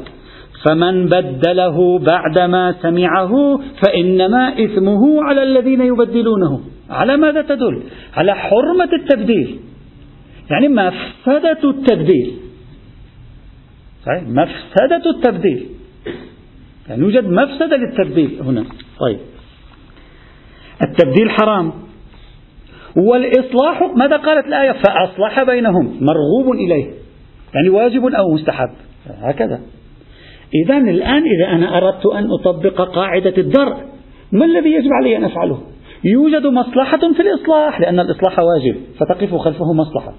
[0.64, 6.60] فمن بدله بعدما سمعه فإنما إثمه على الذين يبدلونه.
[6.90, 7.82] على ماذا تدل؟
[8.16, 9.58] على حرمة التبديل.
[10.50, 12.47] يعني مفسدة التبديل.
[14.08, 15.66] صحيح مفسدة التبديل.
[16.88, 18.64] يعني يوجد مفسدة للتبديل هنا.
[19.00, 19.18] طيب.
[20.82, 21.72] التبديل حرام.
[22.96, 25.98] والإصلاح ماذا قالت الآية؟ فأصلح بينهم.
[26.00, 26.86] مرغوب إليه.
[27.54, 28.70] يعني واجب أو مستحب.
[29.06, 29.60] هكذا.
[30.64, 33.76] إذا الآن إذا أنا أردت أن أطبق قاعدة الدرء
[34.32, 35.60] ما الذي يجب علي أن أفعله؟
[36.04, 38.76] يوجد مصلحة في الإصلاح لأن الإصلاح واجب.
[39.00, 40.14] فتقف خلفه مصلحة.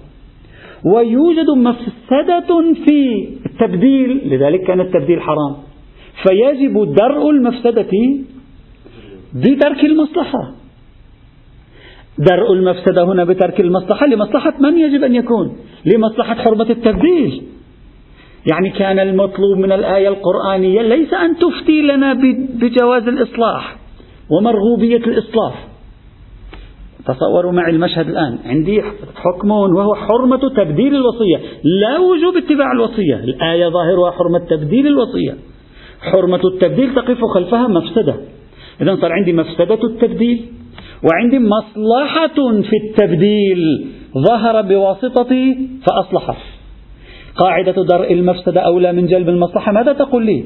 [0.84, 5.56] ويوجد مفسدة في التبديل لذلك كان التبديل حرام.
[6.22, 7.90] فيجب درء المفسدة
[9.34, 10.54] بترك المصلحة.
[12.18, 17.42] درء المفسدة هنا بترك المصلحة لمصلحة من يجب أن يكون؟ لمصلحة حرمة التبديل.
[18.52, 22.12] يعني كان المطلوب من الآية القرآنية ليس أن تفتي لنا
[22.60, 23.76] بجواز الإصلاح
[24.30, 25.69] ومرغوبية الإصلاح.
[27.06, 28.38] تصوروا معي المشهد الآن.
[28.46, 28.82] عندي
[29.14, 33.14] حكم وهو حرمة تبديل الوصية لا وجوب اتباع الوصية.
[33.14, 35.34] الآية ظاهرها حرمة تبديل الوصية.
[36.00, 38.14] حرمة التبديل تقف خلفها مفسدة.
[38.82, 40.46] إذا صار عندي مفسدة التبديل
[41.04, 43.86] وعندي مصلحة في التبديل.
[44.28, 46.36] ظهر بواسطتي فأصلح.
[47.36, 49.72] قاعدة درء المفسدة أولى من جلب المصلحة.
[49.72, 50.44] ماذا تقول لي؟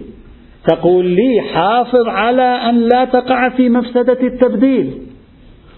[0.66, 4.92] تقول لي حافظ على أن لا تقع في مفسدة التبديل.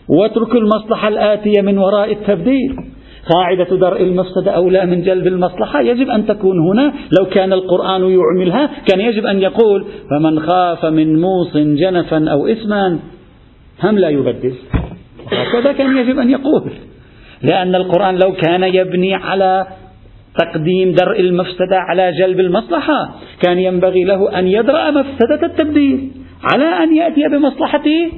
[0.09, 2.77] واترك المصلحة الآتية من وراء التبديل.
[3.35, 5.81] قاعدة درء المفسدة أولى من جلب المصلحة.
[5.81, 6.93] يجب أن تكون هنا.
[7.21, 12.99] لو كان القرآن يعملها كان يجب أن يقول فمن خاف من موص جنفا أو إثما
[13.83, 14.55] هم لا يبدل.
[15.33, 16.71] هكذا كان يجب أن يقول.
[17.43, 19.67] لأن القرآن لو كان يبني على
[20.39, 26.11] تقديم درء المفسدة على جلب المصلحة كان ينبغي له أن يدرأ مفسدة التبديل.
[26.43, 28.13] على أن يأتي بمصلحته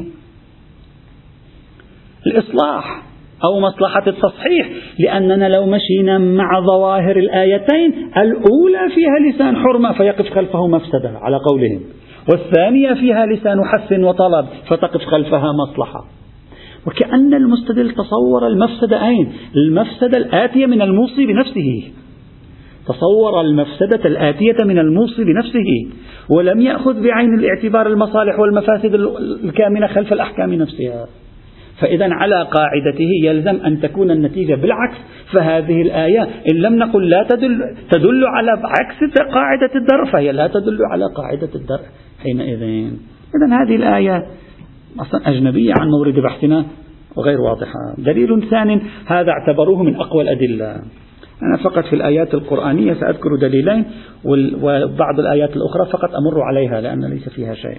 [2.28, 3.02] الإصلاح
[3.44, 10.66] أو مصلحة التصحيح لأننا لو مشينا مع ظواهر الآيتين الأولى فيها لسان حرمة فيقف خلفه
[10.66, 11.80] مفسدة على قولهم
[12.28, 16.04] والثانية فيها لسان حث وطلب فتقف خلفها مصلحة.
[16.86, 21.92] وكأن المستدل تصور المفسدة أين المفسدة الآتية من الموصي بنفسه.
[22.86, 25.90] تصور المفسدة الآتية من الموصي بنفسه
[26.30, 28.94] ولم يأخذ بعين الاعتبار المصالح والمفاسد
[29.44, 31.06] الكامنة خلف الأحكام نفسها.
[31.80, 34.96] فإذا على قاعدته يلزم أن تكون النتيجة بالعكس
[35.32, 40.78] فهذه الآية إن لم نقل لا تدل تدل على عكس قاعدة الدرء فهي لا تدل
[40.90, 41.84] على قاعدة الدرء
[42.22, 42.62] حينئذ.
[43.36, 44.26] إذا هذه الآية
[45.00, 46.64] أصلا أجنبية عن مورد بحثنا
[47.16, 47.94] وغير واضحة.
[47.98, 50.82] دليل ثاني هذا اعتبروه من أقوى الأدلة.
[51.42, 53.84] أنا فقط في الآيات القرآنية سأذكر دليلين
[54.62, 57.78] وبعض الآيات الأخرى فقط أمر عليها لأن ليس فيها شيء.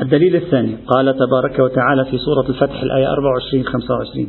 [0.00, 4.28] الدليل الثاني قال تبارك وتعالى في سورة الفتح الآية 24 25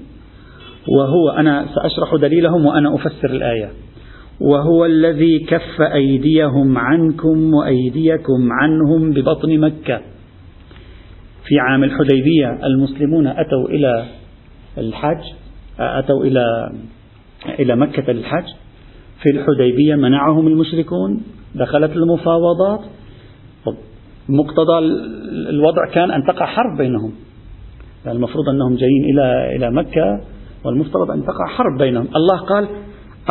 [0.87, 3.71] وهو أنا سأشرح دليلهم وأنا أفسر الآية.
[4.41, 10.01] وهو الذي كف أيديهم عنكم وأيديكم عنهم ببطن مكة.
[11.47, 14.05] في عام الحديبية المسلمون أتوا إلى
[14.77, 15.23] الحج
[15.79, 16.71] أتوا إلى
[17.59, 18.45] إلى مكة للحج.
[19.23, 21.23] في الحديبية منعهم المشركون
[21.55, 22.79] دخلت المفاوضات.
[24.29, 24.79] مقتضى
[25.49, 27.11] الوضع كان أن تقع حرب بينهم.
[28.05, 30.21] يعني المفروض أنهم جايين إلى إلى مكة
[30.65, 32.07] والمفترض أن تقع حرب بينهم.
[32.15, 32.67] الله قال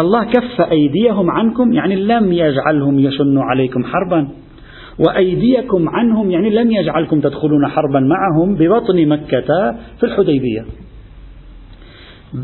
[0.00, 4.28] الله كف أيديهم عنكم يعني لم يجعلهم يشنوا عليكم حربا
[4.98, 10.64] وأيديكم عنهم يعني لم يجعلكم تدخلون حربا معهم ببطن مكة في الحديبية.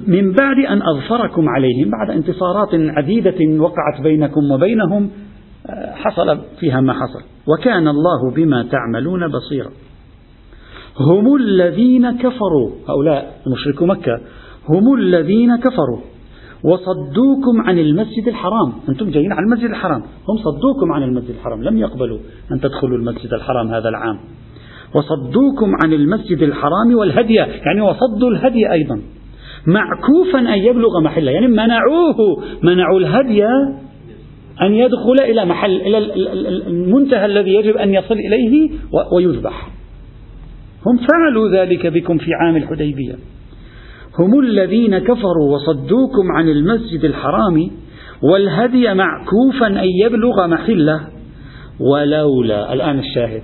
[0.07, 5.11] من بعد أن أظفركم عليهم بعد انتصارات عديدة وقعت بينكم وبينهم
[5.95, 7.23] حصل فيها ما حصل.
[7.47, 9.71] وكان الله بما تعملون بصيرا.
[11.01, 12.71] هم الذين كفروا.
[12.89, 14.21] هؤلاء مشركو مكة.
[14.69, 16.01] هم الذين كفروا.
[16.65, 18.73] وصدوكم عن المسجد الحرام.
[18.89, 20.01] أنتم جايين عن المسجد الحرام.
[20.01, 21.63] هم صدوكم عن المسجد الحرام.
[21.63, 22.19] لم يقبلوا
[22.53, 24.19] أن تدخلوا المسجد الحرام هذا العام.
[24.95, 27.35] وصدوكم عن المسجد الحرام والهدي.
[27.35, 29.01] يعني وصدوا الهدي أيضا.
[29.67, 31.31] معكوفا أن يبلغ محلة.
[31.31, 32.43] يعني منعوه.
[32.63, 33.45] منعوا الهدي
[34.63, 35.99] أن يدخل إلى محل إلى
[36.67, 38.71] المنتهى الذي يجب أن يصل إليه
[39.13, 39.69] ويذبح.
[40.87, 43.15] هم فعلوا ذلك بكم في عام الحديبية.
[44.19, 47.71] هم الذين كفروا وصدوكم عن المسجد الحرام
[48.23, 51.01] والهدي معكوفا أن يبلغ محله.
[51.81, 53.43] ولولا الآن الشاهد.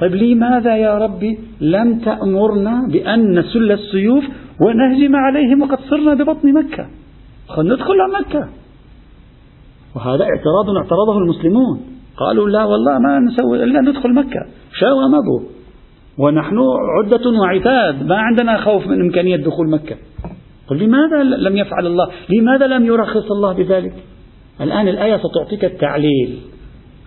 [0.00, 4.24] طيب لماذا يا ربي لم تأمرنا بأن نسل السيوف
[4.60, 6.86] ونهجم عليهم وقد صرنا ببطن مكة؟
[7.48, 8.48] خلنا ندخل مكة.
[9.98, 11.80] وهذا اعتراض اعترضه المسلمون.
[12.16, 14.46] قالوا لا والله ما نسوي إلا ندخل مكة.
[14.80, 15.42] شاو مبو
[16.18, 16.58] ونحن
[16.98, 19.96] عدة وعتاد ما عندنا خوف من إمكانية دخول مكة.
[20.68, 23.92] قل لماذا لم يفعل الله؟ لماذا لم يرخص الله بذلك؟
[24.60, 26.38] الآن الآية ستعطيك التعليل.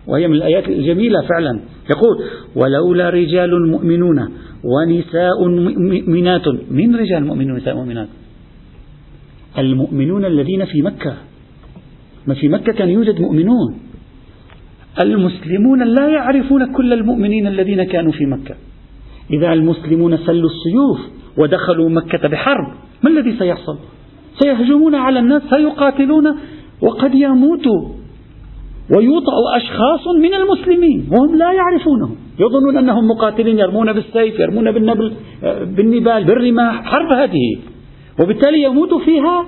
[0.08, 1.60] وهي من الآيات الجميلة فعلا.
[1.90, 2.16] يقول
[2.56, 4.20] ولولا رجال مؤمنون
[4.64, 6.48] ونساء مؤمنات.
[6.72, 8.08] من رجال مؤمنون ونساء مؤمنات؟
[9.58, 11.14] المؤمنون الذين في مكة.
[12.28, 13.80] ما في مكة كان يوجد مؤمنون.
[15.04, 18.56] المسلمون لا يعرفون كل المؤمنين الذين كانوا في مكة.
[19.32, 21.00] إذا المسلمون سلوا السيوف
[21.38, 22.68] ودخلوا مكة بحرب
[23.04, 23.78] ما الذي سيحصل؟
[24.40, 26.36] سيهجمون على الناس سيقاتلون
[26.82, 27.82] وقد يموتوا.
[28.96, 32.16] ويوطأ أشخاص من المسلمين وهم لا يعرفونهم.
[32.40, 35.14] يظنون أنهم مقاتلين يرمون بالسيف يرمون بالنبل
[35.78, 37.58] بالنبال بالرماح حرب هذه.
[38.22, 39.46] وبالتالي يموت فيها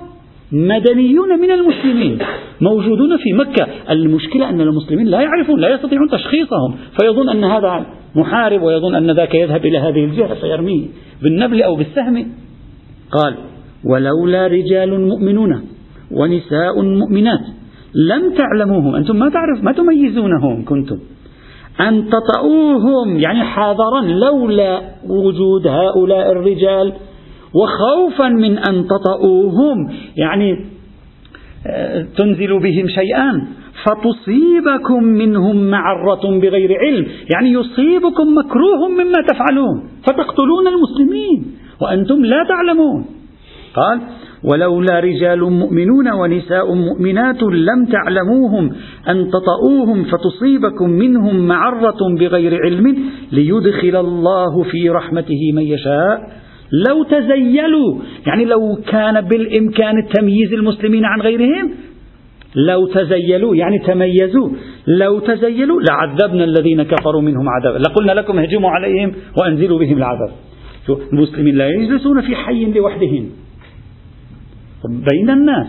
[0.52, 2.18] مدنيون من المسلمين
[2.60, 3.66] موجودون في مكة.
[3.90, 9.34] المشكلة أن المسلمين لا يعرفون لا يستطيعون تشخيصهم فيظن أن هذا محارب ويظن أن ذاك
[9.34, 10.86] يذهب إلى هذه الجهة فيرميه
[11.22, 12.26] بالنبل أو بالسهم.
[13.12, 13.34] قال
[13.84, 15.62] ولولا رجال مؤمنون
[16.10, 17.40] ونساء مؤمنات
[17.94, 18.94] لم تعلموهم.
[18.94, 20.98] أنتم ما تعرف ما تميزونهم كنتم.
[21.80, 26.92] أن تطؤوهم يعني حاضرا لولا وجود هؤلاء الرجال
[27.54, 29.88] وخوفا من أن تطؤوهم.
[30.16, 30.56] يعني
[31.66, 33.46] آه، تنزل بهم شيئا.
[33.84, 37.06] فتصيبكم منهم معرة بغير علم.
[37.34, 39.82] يعني يصيبكم مكروه مما تفعلون.
[40.02, 41.46] فتقتلون المسلمين.
[41.80, 43.04] وأنتم لا تعلمون.
[43.74, 44.00] قال
[44.44, 48.70] ولولا رجال مؤمنون ونساء مؤمنات لم تعلموهم
[49.08, 52.96] أن تطؤوهم فتصيبكم منهم معرة بغير علم
[53.32, 61.20] ليدخل الله في رحمته من يشاء لو تزيلوا يعني لو كان بالإمكان تمييز المسلمين عن
[61.20, 61.74] غيرهم
[62.54, 64.50] لو تزيلوا يعني تميزوا.
[64.86, 67.78] لو تزيلوا لعذبنا الذين كفروا منهم عذابا.
[67.78, 70.32] لقلنا لكم اهجموا عليهم وأنزلوا بهم العذاب.
[71.12, 73.30] المسلمين لا يجلسون في حي لوحدهم.
[74.84, 75.66] بين الناس.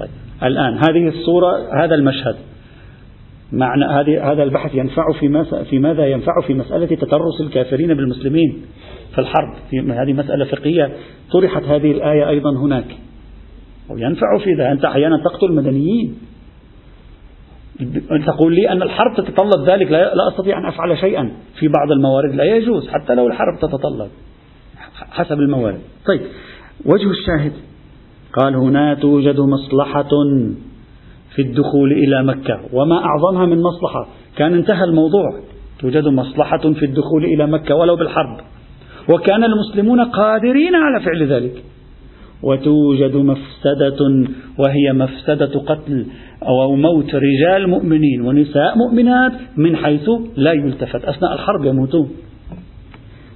[0.00, 0.08] طيب.
[0.42, 2.36] الآن هذه الصورة هذا المشهد.
[3.52, 8.62] معنى هذه هذا البحث ينفع في في ماذا ينفع في مسألة تترس الكافرين بالمسلمين
[9.12, 10.92] في الحرب؟ في هذه مسألة فقهية
[11.32, 12.96] طرحت هذه الآية أيضا هناك.
[13.90, 16.18] وينفع في ذا أنت أحيانا تقتل مدنيين
[18.26, 21.32] تقول لي أن الحرب تتطلب ذلك لا, لا أستطيع أن أفعل شيئا.
[21.58, 24.08] في بعض الموارد لا يجوز حتى لو الحرب تتطلب.
[25.10, 25.80] حسب الموارد.
[26.06, 26.20] طيب
[26.84, 27.52] وجه الشاهد.
[28.32, 30.10] قال هنا توجد مصلحة.
[31.34, 32.60] في الدخول إلى مكة.
[32.72, 34.08] وما أعظمها من مصلحة.
[34.36, 35.40] كان انتهى الموضوع.
[35.80, 38.40] توجد مصلحة في الدخول إلى مكة ولو بالحرب.
[39.08, 41.64] وكان المسلمون قادرين على فعل ذلك.
[42.42, 46.06] وتوجد مفسدة وهي مفسدة قتل
[46.42, 51.04] أو موت رجال مؤمنين ونساء مؤمنات من حيث لا يلتفت.
[51.04, 52.10] أثناء الحرب يموتون.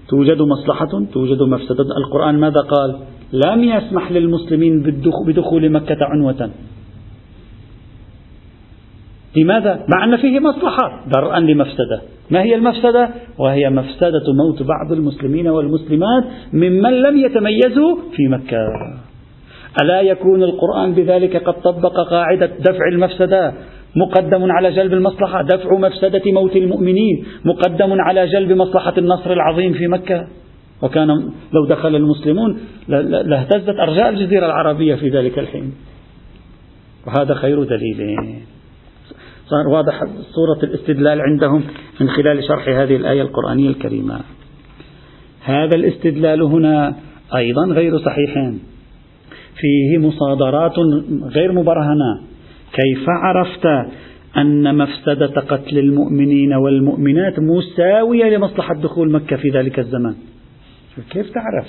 [0.09, 1.85] توجد مصلحة توجد مفسدة.
[2.07, 2.97] القرآن ماذا قال؟
[3.33, 4.83] لم يسمح للمسلمين
[5.27, 6.51] بدخول مكة عنوة.
[9.37, 11.05] لماذا؟ مع أن فيه مصلحة.
[11.15, 12.03] درءا لمفسدة.
[12.31, 18.59] ما هي المفسدة؟ وهي مفسدة موت بعض المسلمين والمسلمات ممن لم يتميزوا في مكة.
[19.83, 23.55] ألا يكون القرآن بذلك قد طبق قاعدة دفع المفسدة؟
[23.97, 25.43] مقدم على جلب المصلحة.
[25.43, 27.25] دفع مفسدة موت المؤمنين.
[27.45, 30.27] مقدم على جلب مصلحة النصر العظيم في مكة.
[30.83, 31.09] وكان
[31.53, 35.73] لو دخل المسلمون لاهتزت أرجاء الجزيرة العربية في ذلك الحين.
[37.07, 38.17] وهذا خير دليل.
[39.47, 40.05] صار واضح
[40.35, 41.63] صورة الاستدلال عندهم
[42.01, 44.21] من خلال شرح هذه الآية القرآنية الكريمة.
[45.45, 46.97] هذا الاستدلال هنا
[47.37, 48.53] أيضا غير صحيح
[49.57, 50.79] فيه مصادرات
[51.23, 52.21] غير مبرهنة.
[52.73, 53.67] كيف عرفت
[54.37, 60.15] أن مفسدة قتل المؤمنين والمؤمنات مساوية لمصلحة دخول مكة في ذلك الزمان
[61.11, 61.67] كيف تعرف؟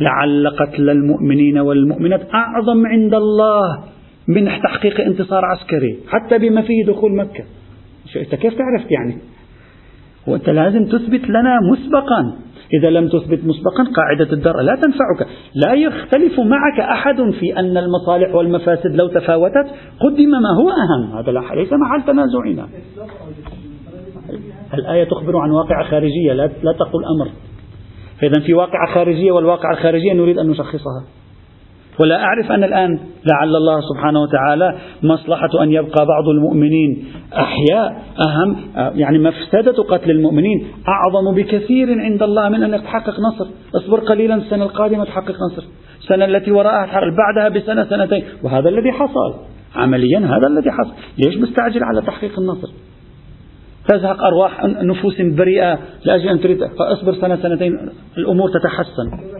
[0.00, 3.84] لعل قتل المؤمنين والمؤمنات أعظم عند الله.
[4.28, 7.44] من تحقيق انتصار عسكري حتى بما فيه دخول مكة.
[8.16, 9.18] أنت كيف تعرف يعني؟
[10.26, 12.36] وأنت لازم تثبت لنا مسبقا.
[12.80, 15.28] إذا لم تثبت مسبقا قاعدة الدرء لا تنفعك.
[15.54, 19.66] لا يختلف معك أحد في أن المصالح والمفاسد لو تفاوتت
[20.00, 21.18] قدم ما هو أهم.
[21.18, 22.68] هذا ليس محل تنازعنا.
[24.74, 27.30] الآية تخبر عن واقعة خارجية لا, لا تقول أمر.
[28.20, 31.04] فإذا في واقعة خارجية والواقعة الخارجية نريد أن نشخصها.
[32.00, 32.98] ولا أعرف أن الآن
[33.32, 37.04] لعل الله سبحانه وتعالى مصلحة أن يبقى بعض المؤمنين
[37.34, 43.46] أحياء أهم يعني مفسدة قتل المؤمنين أعظم بكثير عند الله من أن يتحقق نصر.
[43.74, 45.64] اصبر قليلا السنة القادمة تحقق نصر.
[46.00, 48.24] السنة التي وراءها بعدها بسنة سنتين.
[48.42, 49.34] وهذا الذي حصل.
[49.76, 50.92] عمليا هذا الذي حصل.
[51.18, 52.68] ليش مستعجل على تحقيق النصر؟
[53.88, 57.72] تزهق أرواح نفوس بريئة لأجل أن تريد فأصبر سنة سنتين.
[58.18, 59.36] الأمور تتحسن.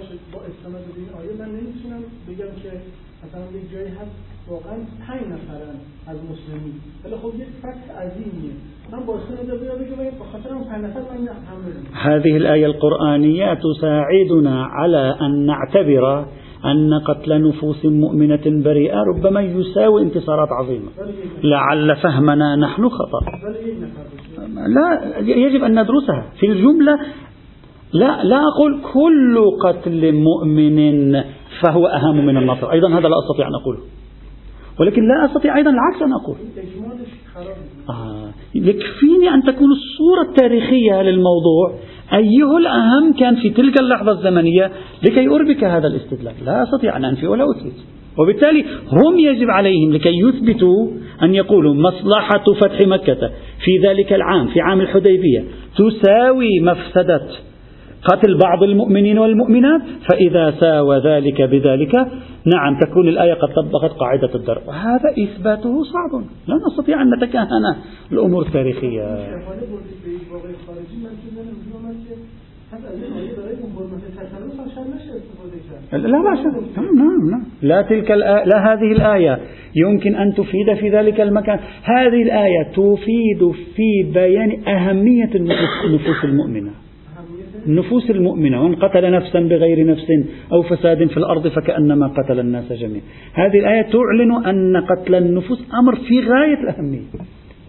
[4.50, 6.74] واقعا پنج نفرن از مسلمین.
[7.04, 8.52] ولی خب یک فکت عظیمیه.
[8.92, 9.02] من
[11.92, 16.24] هذه الآية القرآنية تساعدنا على أن نعتبر
[16.64, 20.90] أن قتل نفوس مؤمنة بريئة ربما يساوي انتصارات عظيمة.
[21.42, 23.20] لعل فهمنا نحن خطأ.
[24.76, 26.26] لا يجب أن ندرسها.
[26.40, 26.98] في الجملة
[27.92, 31.22] لا لا أقول كل قتل مؤمن
[31.62, 32.72] فهو أهم من النصر.
[32.72, 33.95] أيضا هذا لا أستطيع أن أقوله.
[34.80, 36.36] ولكن لا أستطيع أيضا العكس أن أقول.
[37.88, 38.30] آه.
[38.54, 41.74] يكفيني أن تكون الصورة التاريخية للموضوع
[42.12, 44.70] أيه الأهم كان في تلك اللحظة الزمنية
[45.08, 46.34] لكي أربك هذا الاستدلال.
[46.44, 47.74] لا أستطيع أن أنفي ولا أثبت.
[48.18, 50.88] وبالتالي هم يجب عليهم لكي يثبتوا
[51.22, 53.30] أن يقولوا مصلحة فتح مكة.
[53.64, 55.44] في ذلك العام في عام الحديبية
[55.76, 57.28] تساوي مفسدة
[58.04, 59.80] قتل بعض المؤمنين والمؤمنات
[60.10, 61.94] فإذا ساوى ذلك بذلك
[62.54, 64.62] نعم تكون الآية قد طبقت قاعدة الدرء.
[64.66, 66.22] وهذا إثباته صعب.
[66.46, 67.76] لا نستطيع أن نتكهن.
[68.12, 69.02] الأمور التاريخية
[75.92, 77.44] لا لا نعم نعم نعم.
[77.62, 78.10] لا تلك
[78.46, 79.38] لا هذه الآية.
[79.76, 81.58] يمكن أن تفيد في ذلك المكان.
[81.82, 86.85] هذه الآية تفيد في بيان أهمية النفوس المؤمنة.
[87.66, 90.06] النفوس المؤمنة من قتل نفسا بغير نفس
[90.52, 93.04] أو فساد في الأرض فكأنما قتل الناس جميعا.
[93.34, 97.02] هذه الآية تعلن أن قتل النفوس أمر في غاية الأهمية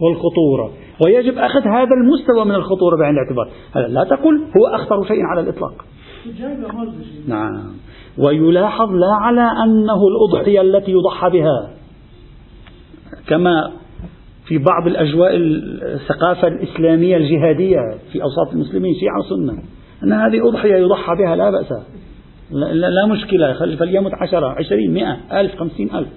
[0.00, 0.72] والخطورة
[1.04, 3.48] ويجب أخذ هذا المستوى من الخطورة بعين الاعتبار.
[3.88, 5.84] لا تقول هو أخطر شيء على الإطلاق.
[7.28, 7.72] نعم.
[8.18, 11.70] ويلاحظ لا على أنه الأضحية التي يضحى بها
[13.28, 13.72] كما
[14.46, 17.78] في بعض الأجواء الثقافة الإسلامية الجهادية
[18.12, 19.62] في أوساط المسلمين شيعة وسنة.
[20.02, 21.72] أن هذه أضحية يضحى بها لا بأس.
[22.50, 23.52] لا, لا مشكلة.
[23.52, 26.08] فليمت عشرة عشرين مئة ألف خمسين ألف.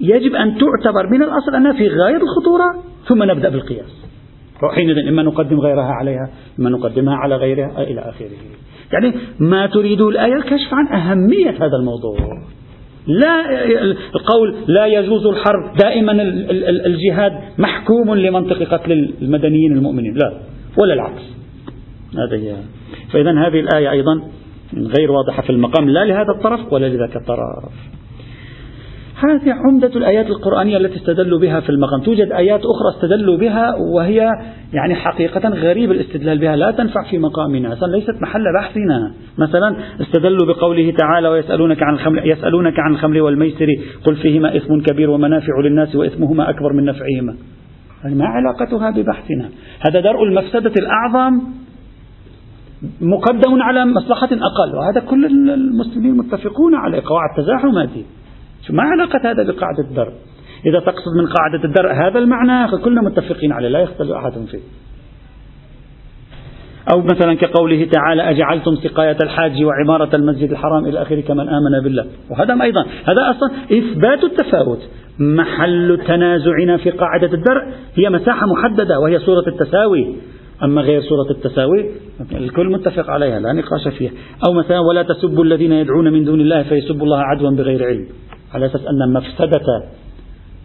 [0.00, 4.04] يجب أن تعتبر من الأصل أنها في غاية الخطورة ثم نبدأ بالقياس.
[4.74, 8.30] حينئذ إما نقدم غيرها عليها إما نقدمها على غيرها إلى آخره.
[8.92, 12.16] يعني ما تريد الآية الكشف عن أهمية هذا الموضوع.
[13.06, 13.64] لا
[14.14, 16.12] القول لا يجوز الحرب دائما
[16.86, 20.14] الجهاد محكوم لمنطق قتل المدنيين المؤمنين.
[20.14, 20.32] لا
[20.76, 21.22] ولا العكس.
[22.14, 22.56] هذا هي
[23.12, 24.22] فإذا هذه الآية أيضا
[24.74, 27.72] غير واضحة في المقام لا لهذا الطرف ولا لذاك الطرف.
[29.24, 32.00] هذه عمدة الآيات القرآنية التي استدلوا بها في المقام.
[32.00, 34.30] توجد آيات أخرى استدلوا بها وهي
[34.72, 36.56] يعني حقيقة غريب الاستدلال بها.
[36.56, 39.14] لا تنفع في مقامنا أصلا ليست محل بحثنا.
[39.38, 43.66] مثلا استدلوا بقوله تعالى ويسألونك عن الخمر يسألونك عن الخمر والميسر.
[44.04, 47.36] قل فيهما إثم كبير ومنافع للناس وإثمهما أكبر من نفعهما.
[48.04, 49.48] يعني ما علاقتها ببحثنا.
[49.88, 51.40] هذا درء المفسدة الأعظم
[53.00, 58.04] مقدم على مصلحة أقل وهذا كل المسلمين متفقون عليه قواعد تزاحماتي
[58.70, 60.12] ما علاقة هذا بقاعدة الدرء؟
[60.66, 64.58] إذا تقصد من قاعدة الدرء هذا المعنى فكلنا متفقين عليه لا يختلف أحد فيه.
[66.94, 72.06] أو مثلا كقوله تعالى أجعلتم سقاية الحاج وعمارة المسجد الحرام إلى آخره كمن آمن بالله.
[72.30, 74.80] وهذا أيضا هذا أصلا إثبات التفاوت.
[75.18, 77.62] محل تنازعنا في قاعدة الدرء
[77.94, 80.16] هي مساحة محددة وهي صورة التساوي.
[80.64, 81.90] أما غير صورة التساوي
[82.32, 84.10] الكل متفق عليها لا نقاش فيها.
[84.48, 88.06] أو مثلا ولا تسبوا الذين يدعون من دون الله فيسبوا الله عدوا بغير علم.
[88.54, 89.66] على أساس أن المفسدة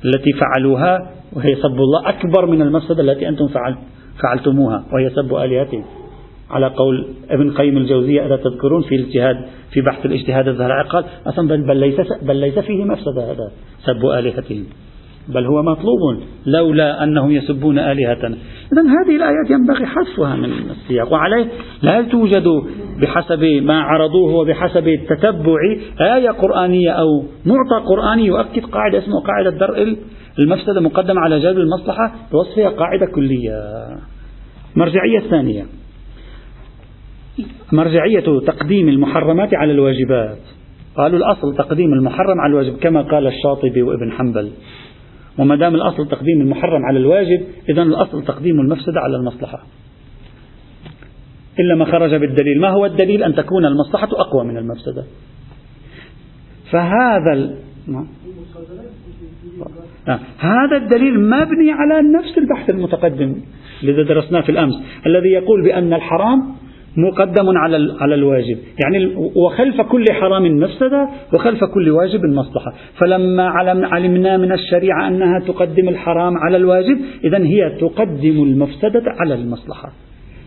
[0.05, 3.75] التي فعلوها وهي سب الله أكبر من المفسدة التي أنتم فعل
[4.23, 5.85] فعلتموها وهي سب آلهتهم.
[6.49, 9.35] على قول ابن قيم الجوزية إذا تذكرون في الاجتهاد
[9.71, 13.51] في بحث الاجتهاد الزرعي قال أصلا بل, ليس بل ليس فيه مفسدة هذا
[13.85, 14.65] سب آلهتهم.
[15.27, 18.37] بل هو مطلوب لولا أنهم يسبون آلهتنا
[18.73, 21.13] إذا هذه الآيات ينبغي حذفها من السياق.
[21.13, 21.47] وعليه
[21.81, 22.47] لا توجد
[23.01, 25.59] بحسب ما عرضوه وبحسب التتبع
[26.01, 29.97] آية قرآنية أو معطى قرآني يؤكد قاعدة اسمها قاعدة درء
[30.39, 33.87] المفسدة مقدمة على جلب المصلحة بوصفها قاعدة كلية.
[34.75, 35.65] مرجعية ثانية
[37.71, 40.37] مرجعية تقديم المحرمات على الواجبات.
[40.97, 44.51] قالوا الأصل تقديم المحرم على الواجب كما قال الشاطبي وابن حنبل.
[45.37, 49.63] وما دام الأصل تقديم المحرم على الواجب إذا الأصل تقديم المفسدة على المصلحة.
[51.59, 52.61] إلا ما خرج بالدليل.
[52.61, 55.03] ما هو الدليل؟ أن تكون المصلحة أقوى من المفسدة.
[56.71, 57.55] فهذا ال...
[60.07, 60.19] آه.
[60.39, 63.35] هذا الدليل مبني على نفس البحث المتقدم
[63.83, 64.73] الذي درسناه في الأمس
[65.05, 66.55] الذي يقول بأن الحرام
[66.97, 74.37] مقدم على على الواجب، يعني وخلف كل حرام مفسدة وخلف كل واجب مصلحة، فلما علمنا
[74.37, 79.89] من الشريعة أنها تقدم الحرام على الواجب، اذا هي تقدم المفسدة على المصلحة.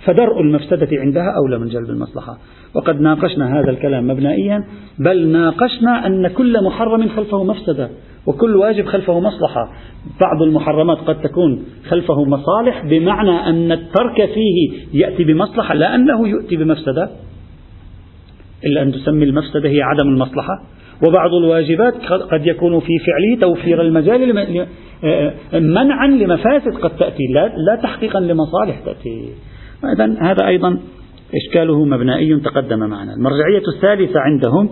[0.05, 2.38] فدرء المفسدة عندها أولى من جلب المصلحة.
[2.74, 4.64] وقد ناقشنا هذا الكلام مبنائيا
[4.99, 7.88] بل ناقشنا أن كل محرم خلفه مفسدة.
[8.26, 9.72] وكل واجب خلفه مصلحة.
[10.20, 16.56] بعض المحرمات قد تكون خلفه مصالح بمعنى أن الترك فيه يأتي بمصلحة لا أنه يؤتي
[16.56, 17.10] بمفسدة
[18.66, 20.62] إلا أن تسمي المفسدة هي عدم المصلحة.
[21.08, 21.94] وبعض الواجبات
[22.32, 24.66] قد يكون في فعله توفير المجال
[25.04, 29.32] آه، منعا لمفاسد قد تأتي لا, لا تحقيقا لمصالح تأتي.
[29.96, 30.78] إذا هذا أيضا
[31.34, 33.14] إشكاله مبنائي تقدم معنا.
[33.14, 34.70] المرجعية الثالثة عندهم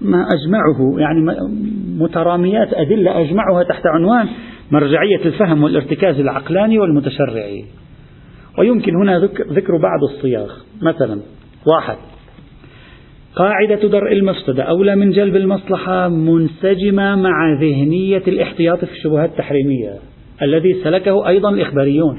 [0.00, 1.20] ما أجمعه يعني
[1.98, 4.28] متراميات أدلة أجمعها تحت عنوان
[4.70, 7.64] مرجعية الفهم والارتكاز العقلاني والمتشرعي.
[8.58, 9.18] ويمكن هنا
[9.50, 10.50] ذكر بعض الصياغ.
[10.82, 11.20] مثلا
[11.66, 11.96] واحد
[13.36, 19.98] قاعدة درء المفسدة أولى من جلب المصلحة منسجمة مع ذهنية الاحتياط في الشبهات التحريمية
[20.42, 22.18] الذي سلكه أيضا الإخباريون.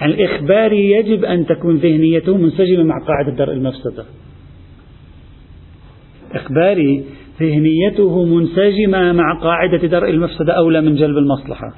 [0.00, 4.04] يعني الإخباري يجب أن تكون ذهنيته منسجمة مع قاعدة درء المفسدة
[6.34, 7.04] إخباري
[7.40, 11.74] ذهنيته منسجمة مع قاعدة درء المفسدة أولى من جلب المصلحة.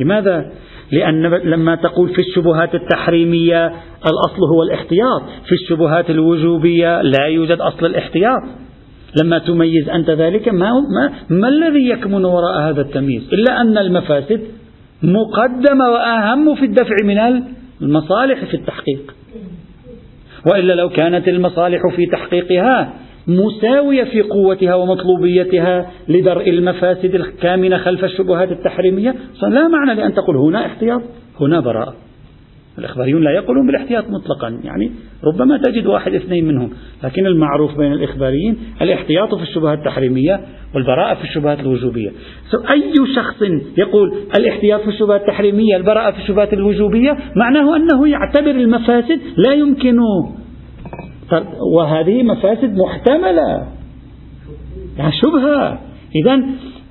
[0.00, 0.52] لماذا؟
[0.92, 3.66] لأن لما تقول في الشبهات التحريمية
[3.98, 8.42] الأصل هو الاحتياط في الشبهات الوجوبية لا يوجد أصل الاحتياط.
[9.22, 14.40] لما تميز أنت ذلك ما, ما, ما الذي يكمن وراء هذا التمييز؟ إلا أن المفاسد
[15.02, 17.42] مقدمة وأهم في الدفع من
[17.82, 19.14] المصالح في التحقيق.
[20.46, 22.92] وإلا لو كانت المصالح في تحقيقها
[23.28, 29.14] مساوية في قوتها ومطلوبيتها لدرء المفاسد الكامنة خلف الشبهات التحريمية.
[29.50, 31.02] لا معنى لأن تقول هنا احتياط
[31.40, 31.94] هنا براءة.
[32.78, 34.92] الإخباريون لا يقولون بالاحتياط مطلقا يعني
[35.24, 36.70] ربما تجد واحد اثنين منهم.
[37.04, 40.40] لكن المعروف بين الإخباريين الاحتياط في الشبهات التحريمية
[40.74, 42.10] والبراءة في الشبهات الوجوبية.
[42.70, 43.42] أي شخص
[43.78, 49.98] يقول الاحتياط في الشبهات التحريمية البراءة في الشبهات الوجوبية معناه أنه يعتبر المفاسد لا يمكن
[51.76, 53.66] وهذه مفاسد محتملة.
[54.98, 55.78] يعني شبهة.
[56.16, 56.42] إذا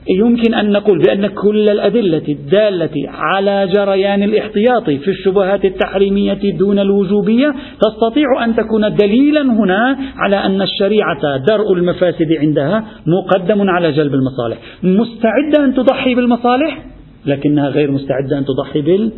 [0.09, 7.55] يمكن أن نقول بأن كل الأدلة الدالة على جريان الاحتياط في الشبهات التحريمية دون الوجوبية
[7.81, 14.57] تستطيع أن تكون دليلا هنا على أن الشريعة درء المفاسد عندها مقدم على جلب المصالح.
[14.83, 16.85] مستعدة أن تضحي بالمصالح؟
[17.25, 19.11] لكنها غير مستعدة أن تضحي بال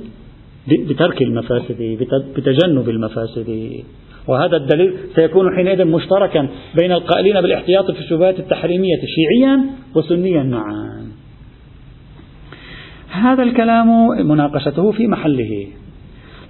[0.90, 1.98] بترك المفاسد
[2.36, 3.72] بتجنب المفاسد.
[4.28, 9.66] وهذا الدليل سيكون حينئذ مشتركا بين القائلين بالاحتياط في الشبهات التحريمية شيعيا
[9.96, 11.08] وسنيا معا.
[13.12, 13.88] هذا الكلام
[14.28, 15.68] مناقشته في محله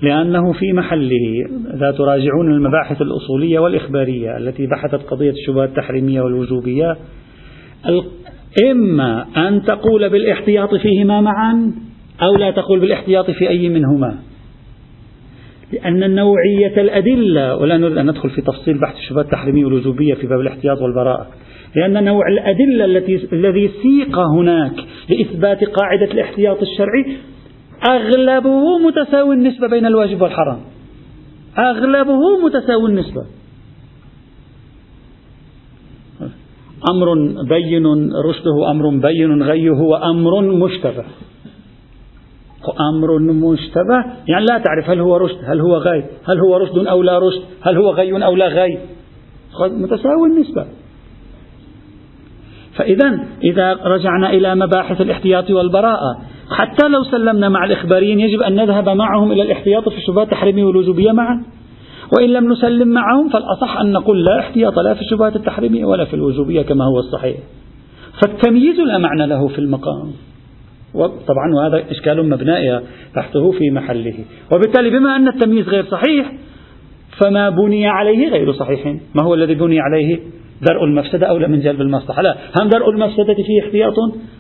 [0.02, 6.98] لأنه في محله إذا تراجعون المباحث الأصولية والإخبارية التي بحثت قضية الشبهات التحريمية والوجوبية
[8.72, 11.74] إما أن تقول بالاحتياط فيهما معا
[12.22, 14.18] أو لا تقول بالاحتياط في أي منهما.
[15.74, 20.40] لأن نوعية الأدلة ولا نريد أن ندخل في تفصيل بحث الشبهات التحريمية والوجوبية في باب
[20.40, 21.28] الاحتياط والبراءة.
[21.76, 24.74] لأن نوع الأدلة التي الذي سيق هناك
[25.10, 27.18] لإثبات قاعدة الاحتياط الشرعي
[27.90, 30.60] أغلبه متساوي النسبة بين الواجب والحرام.
[31.58, 33.26] أغلبه متساوي النسبة.
[36.92, 37.14] أمر
[37.50, 37.86] بين
[38.30, 41.04] رشده أمر بين غيه هو أمر مشتبه.
[42.90, 47.04] أمر مشتبه؟ يعني لا تعرف هل هو رشد هل هو غي هل هو رشد أو
[47.04, 48.80] لا رشد هل هو غي أو لا غي.
[49.62, 50.66] متساوي النسبة
[52.76, 56.18] فإذا إذا رجعنا إلى مباحث الاحتياط والبراءة
[56.50, 61.12] حتى لو سلمنا مع الإخباريين يجب أن نذهب معهم إلى الاحتياط في الشبهات التحريمية والوجوبية
[61.12, 61.44] معا.
[62.18, 66.14] وإن لم نسلم معهم فالأصح أن نقول لا احتياط لا في الشبهات التحريمية ولا في
[66.14, 67.38] الوجوبية كما هو الصحيح.
[68.22, 70.12] فالتمييز لا معنى له في المقام.
[71.06, 72.82] طبعا وهذا إشكال مبنائي
[73.16, 74.14] بحثه في محله.
[74.52, 76.32] وبالتالي بما أن التمييز غير صحيح
[77.22, 78.96] فما بني عليه غير صحيح.
[79.16, 80.20] ما هو الذي بني عليه؟
[80.62, 83.94] درء المفسدة أولى من جلب المصلحة؟ لا هم درء المفسدة فيه احتياط؟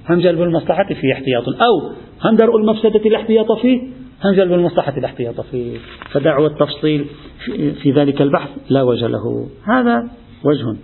[0.10, 1.44] هم جلب المصلحة فيه احتياط.
[1.48, 1.92] أو
[2.26, 3.82] هم درء المفسدة الاحتياط فيه؟
[4.26, 5.78] هم جلب المصلحة الاحتياط فيه.
[6.12, 7.06] فدعوى التفصيل
[7.84, 9.48] في ذلك البحث لا وجه له.
[9.64, 10.10] هذا
[10.44, 10.78] وجه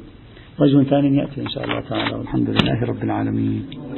[0.62, 2.16] وجه ثاني يأتي إن شاء الله تعالى.
[2.16, 3.66] والحمد لله رب العالمين.